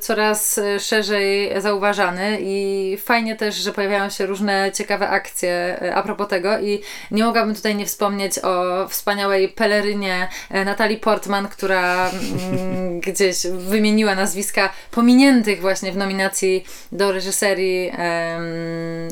[0.00, 6.02] coraz y, szerzej zauważany i fajnie też, że pojawiają się różne ciekawe akcje y, a
[6.02, 6.80] propos tego i
[7.10, 10.28] nie mogłabym tutaj nie wspomnieć o wspaniałej pelerynie
[10.64, 17.92] Natalii Portman, która mm, gdzieś wymieniła nazwiska pominiętych właśnie w nominacji do reżyserii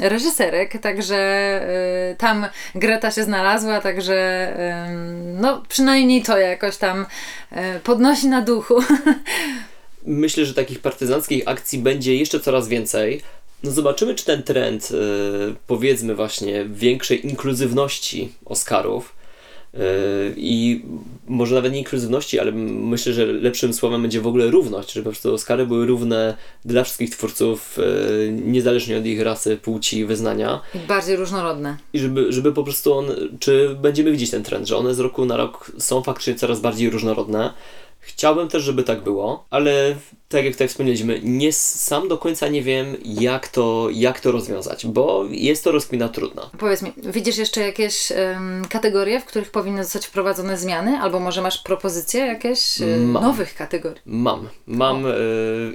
[0.00, 1.20] reżyserek, także
[2.18, 2.46] tam
[2.80, 4.50] Greta się znalazła, także
[5.40, 7.06] no przynajmniej to jakoś tam
[7.50, 8.74] e, podnosi na duchu.
[10.06, 13.22] Myślę, że takich partyzanckich akcji będzie jeszcze coraz więcej.
[13.62, 14.94] No zobaczymy, czy ten trend, e,
[15.66, 19.19] powiedzmy właśnie, większej inkluzywności Oscarów
[20.36, 20.82] i
[21.28, 25.10] może nawet nie inkluzywności, ale myślę, że lepszym słowem będzie w ogóle równość, żeby po
[25.10, 30.60] prostu Oscary były równe dla wszystkich twórców, e, niezależnie od ich rasy, płci, wyznania.
[30.88, 31.76] Bardziej różnorodne.
[31.92, 33.06] I żeby, żeby po prostu on,
[33.40, 36.90] czy będziemy widzieć ten trend, że one z roku na rok są faktycznie coraz bardziej
[36.90, 37.52] różnorodne.
[38.00, 39.96] Chciałbym też, żeby tak było, ale
[40.30, 44.86] tak jak tutaj wspomnieliśmy, nie, sam do końca nie wiem, jak to, jak to rozwiązać,
[44.86, 46.50] bo jest to rozkmina trudna.
[46.58, 48.12] Powiedz mi, widzisz jeszcze jakieś
[48.68, 54.02] kategorie, w których powinny zostać wprowadzone zmiany, albo może masz propozycje jakieś y, nowych kategorii?
[54.06, 54.48] Mam.
[54.66, 55.10] Mam y,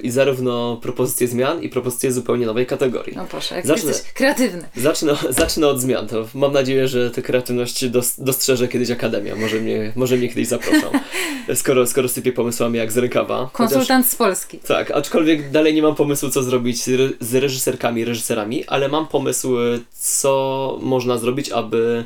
[0.03, 3.15] i zarówno propozycje zmian, i propozycje zupełnie nowej kategorii.
[3.15, 4.69] No proszę, jak zacznę, jesteś kreatywny.
[4.75, 6.07] Zacznę, zacznę od zmian.
[6.07, 9.35] To mam nadzieję, że tę kreatywność dos, dostrzeże kiedyś Akademia.
[9.35, 10.91] Może mnie, może mnie kiedyś zaproszą.
[11.53, 13.49] skoro, skoro sypię pomysłami jak z rękawa.
[13.53, 14.13] Konsultant Chociaż...
[14.13, 14.44] z Polski.
[14.67, 16.83] Tak, aczkolwiek dalej nie mam pomysłu, co zrobić
[17.19, 19.55] z reżyserkami, reżyserami, ale mam pomysł,
[19.91, 22.05] co można zrobić, aby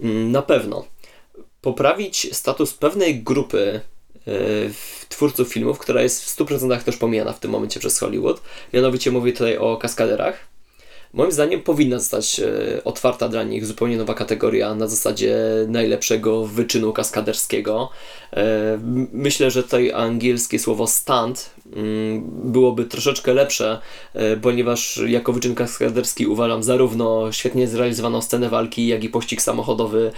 [0.00, 0.84] mm, na pewno
[1.60, 3.80] poprawić status pewnej grupy
[4.26, 4.30] e,
[5.08, 8.40] twórców filmów, która jest w 100% też pomijana w tym momencie przez Hollywood.
[8.72, 10.53] Mianowicie mówię tutaj o kaskaderach
[11.14, 15.36] Moim zdaniem powinna zostać e, otwarta dla nich zupełnie nowa kategoria na zasadzie
[15.68, 17.90] najlepszego wyczynu kaskaderskiego.
[18.32, 18.78] E,
[19.12, 23.80] myślę, że tutaj angielskie słowo stunt mm, byłoby troszeczkę lepsze,
[24.14, 30.12] e, ponieważ jako wyczyn kaskaderski uważam zarówno świetnie zrealizowaną scenę walki, jak i pościg samochodowy,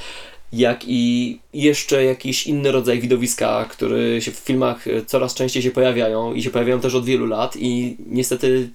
[0.53, 6.35] jak i jeszcze jakiś inny rodzaj widowiska, które się w filmach coraz częściej się pojawiają
[6.35, 8.71] i się pojawiają też od wielu lat i niestety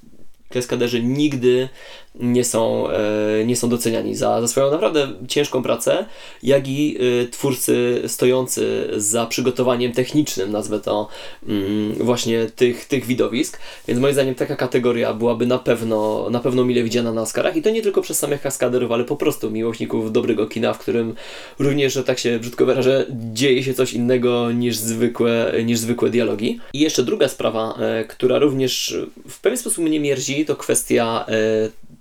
[0.52, 1.70] kaskaderzy nigdy
[2.16, 6.06] nie są, e, nie są doceniani za, za swoją naprawdę ciężką pracę,
[6.44, 11.08] jak i e, twórcy stojący za przygotowaniem technicznym, nazwę to
[11.48, 13.60] mm, właśnie tych, tych widowisk.
[13.88, 17.62] Więc moim zdaniem taka kategoria byłaby na pewno, na pewno mile widziana na Oscarach i
[17.62, 21.16] to nie tylko przez samych kaskaderów, ale po prostu miłośników dobrego kina, w którym
[21.60, 26.60] również, że tak się brzydko wyrażę, dzieje się coś innego niż zwykłe, niż zwykłe dialogi.
[26.74, 28.98] I jeszcze druga sprawa, e, która również
[29.30, 31.26] w pewien sposób mnie mierzi, to kwestia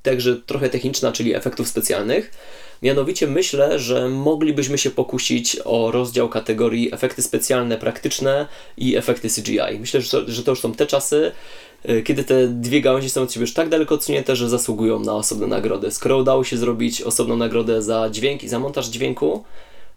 [0.03, 2.33] także trochę techniczna, czyli efektów specjalnych.
[2.83, 8.47] Mianowicie myślę, że moglibyśmy się pokusić o rozdział kategorii efekty specjalne praktyczne
[8.77, 9.79] i efekty CGI.
[9.81, 11.33] Myślę, że to, już są te czasy,
[11.89, 15.15] y, kiedy te dwie gałęzie są od siebie już tak daleko odsunięte, że zasługują na
[15.15, 15.91] osobne nagrody.
[15.91, 19.45] Skoro udało się zrobić osobną nagrodę za dźwięk i za montaż dźwięku,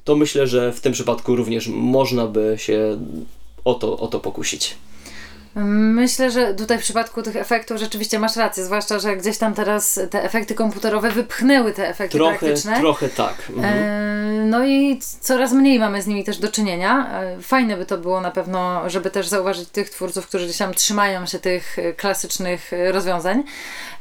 [0.04, 2.98] to myślę, że w tym przypadku również można by się
[3.66, 4.76] o to, o to pokusić.
[5.56, 10.00] Myślę, że tutaj w przypadku tych efektów rzeczywiście masz rację, zwłaszcza, że gdzieś tam teraz
[10.10, 12.80] te efekty komputerowe wypchnęły te efekty trochę, praktyczne.
[12.80, 13.36] Trochę tak.
[13.50, 13.74] Mhm.
[13.74, 17.22] E, no i coraz mniej mamy z nimi też do czynienia.
[17.22, 20.74] E, fajne by to było na pewno, żeby też zauważyć tych twórców, którzy gdzieś tam
[20.74, 23.44] trzymają się tych klasycznych rozwiązań.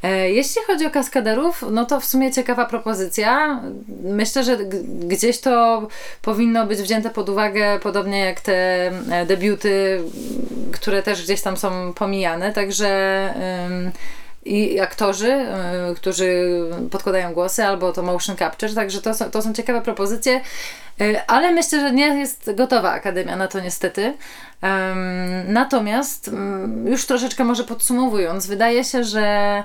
[0.03, 3.61] E, jeśli chodzi o kaskaderów, no to w sumie ciekawa propozycja.
[4.05, 4.57] Myślę, że
[5.09, 5.89] gdzieś to
[6.23, 8.91] powinno być wzięte pod uwagę, podobnie jak te
[9.27, 10.03] debiuty,
[10.73, 13.35] które też gdzieś tam są pomijane, także
[14.45, 15.47] i aktorzy,
[15.91, 16.51] y, którzy
[16.91, 20.41] podkładają głosy, albo to motion capture, także to są, to są ciekawe propozycje,
[21.01, 24.15] y, ale myślę, że nie jest gotowa Akademia na to niestety.
[25.49, 26.31] Natomiast
[26.85, 29.63] już troszeczkę może podsumowując, wydaje się, że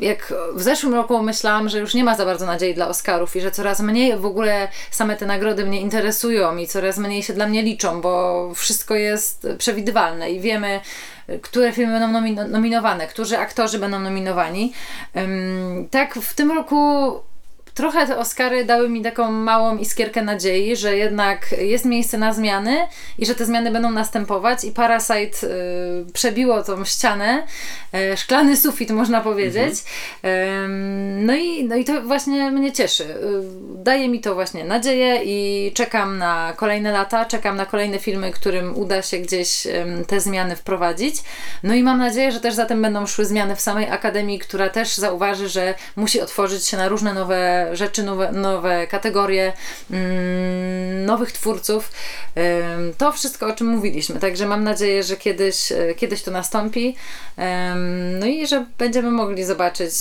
[0.00, 3.40] jak w zeszłym roku myślałam, że już nie ma za bardzo nadziei dla Oscarów i
[3.40, 7.46] że coraz mniej w ogóle same te nagrody mnie interesują i coraz mniej się dla
[7.46, 10.80] mnie liczą, bo wszystko jest przewidywalne i wiemy,
[11.42, 14.72] które filmy będą nominowane, którzy aktorzy będą nominowani.
[15.90, 17.12] Tak, w tym roku
[17.76, 22.86] trochę te Oscary dały mi taką małą iskierkę nadziei, że jednak jest miejsce na zmiany
[23.18, 27.46] i że te zmiany będą następować i Parasite y, przebiło tą ścianę,
[28.12, 29.74] y, szklany sufit można powiedzieć.
[30.22, 31.26] Mhm.
[31.26, 33.04] no, i, no i to właśnie mnie cieszy.
[33.04, 33.16] Y,
[33.84, 38.76] daje mi to właśnie nadzieję i czekam na kolejne lata, czekam na kolejne filmy, którym
[38.76, 39.66] uda się gdzieś
[40.06, 41.16] te zmiany wprowadzić.
[41.62, 44.68] No i mam nadzieję, że też za tym będą szły zmiany w samej Akademii, która
[44.68, 49.52] też zauważy, że musi otworzyć się na różne nowe rzeczy, nowe, nowe kategorie,
[49.90, 51.92] mm, nowych twórców.
[52.98, 54.20] To wszystko, o czym mówiliśmy.
[54.20, 56.96] Także mam nadzieję, że kiedyś, e, kiedyś to nastąpi.
[58.20, 59.94] No i że będziemy mogli zobaczyć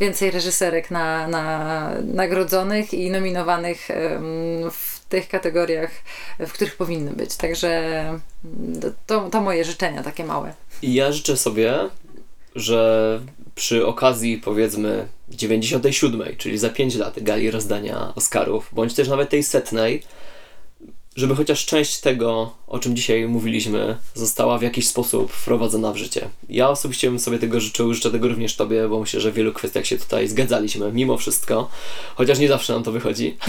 [0.00, 3.88] więcej reżyserek na, na nagrodzonych i nominowanych
[4.70, 5.90] w tych kategoriach,
[6.38, 7.36] w których powinny być.
[7.36, 8.18] Także
[9.06, 10.54] to, to moje życzenia takie małe.
[10.82, 11.74] I ja życzę sobie,
[12.54, 13.20] że
[13.54, 19.42] przy okazji powiedzmy 97, czyli za 5 lat gali rozdania Oscarów, bądź też nawet tej
[19.42, 20.02] setnej,
[21.16, 26.28] żeby chociaż część tego, o czym dzisiaj mówiliśmy, została w jakiś sposób wprowadzona w życie.
[26.48, 29.52] Ja osobiście bym sobie tego życzył, życzę tego również Tobie, bo myślę, że w wielu
[29.52, 31.70] kwestiach się tutaj zgadzaliśmy, mimo wszystko,
[32.14, 33.36] chociaż nie zawsze nam to wychodzi.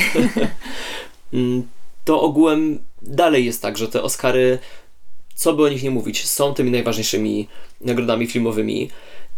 [1.34, 1.68] Mm,
[2.06, 4.60] to ogółem dalej jest tak, że te Oscary,
[5.36, 7.47] co by o nich nie mówić, są tymi najważniejszymi
[7.81, 8.89] nagrodami filmowymi.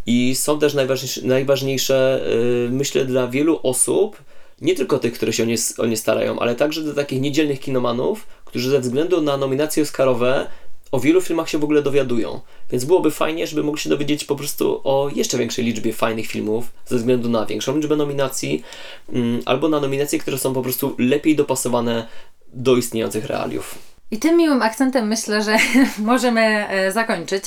[0.06, 2.26] I są też najważniejsze, najważniejsze
[2.66, 4.18] yy, myślę, dla wielu osób,
[4.62, 7.60] nie tylko tych, które się o nie, o nie starają, ale także dla takich niedzielnych
[7.60, 10.48] kinomanów, którzy ze względu na nominacje Oscarowe
[10.92, 12.42] o wielu filmach się w ogóle dowiadują.
[12.72, 16.72] Więc byłoby fajnie, żeby mogli się dowiedzieć po prostu o jeszcze większej liczbie fajnych filmów,
[16.86, 18.64] ze względu na większą liczbę nominacji,
[19.10, 22.08] mm, albo na nominacje, które są po prostu lepiej dopasowane
[22.54, 23.95] do istniejących realiów.
[24.12, 25.58] I tym miłym akcentem myślę, że
[25.98, 27.44] możemy e, zakończyć.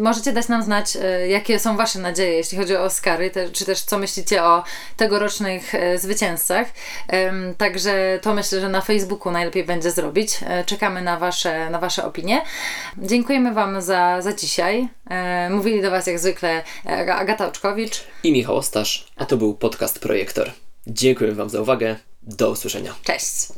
[0.00, 3.80] Możecie dać nam znać, e, jakie są Wasze nadzieje, jeśli chodzi o Oscary, czy też
[3.80, 4.64] co myślicie o
[4.96, 6.68] tegorocznych e, zwycięzcach.
[7.58, 10.38] Także to myślę, że na Facebooku najlepiej będzie zrobić.
[10.66, 12.42] Czekamy na Wasze, na wasze opinie.
[12.98, 14.88] Dziękujemy Wam za, za dzisiaj.
[15.50, 16.62] Mówili do Was jak zwykle
[17.08, 20.50] Agata Oczkowicz i Michał Ostasz, a to był podcast Projektor.
[20.86, 21.96] Dziękuję Wam za uwagę.
[22.22, 22.94] Do usłyszenia.
[23.04, 23.48] Cześć.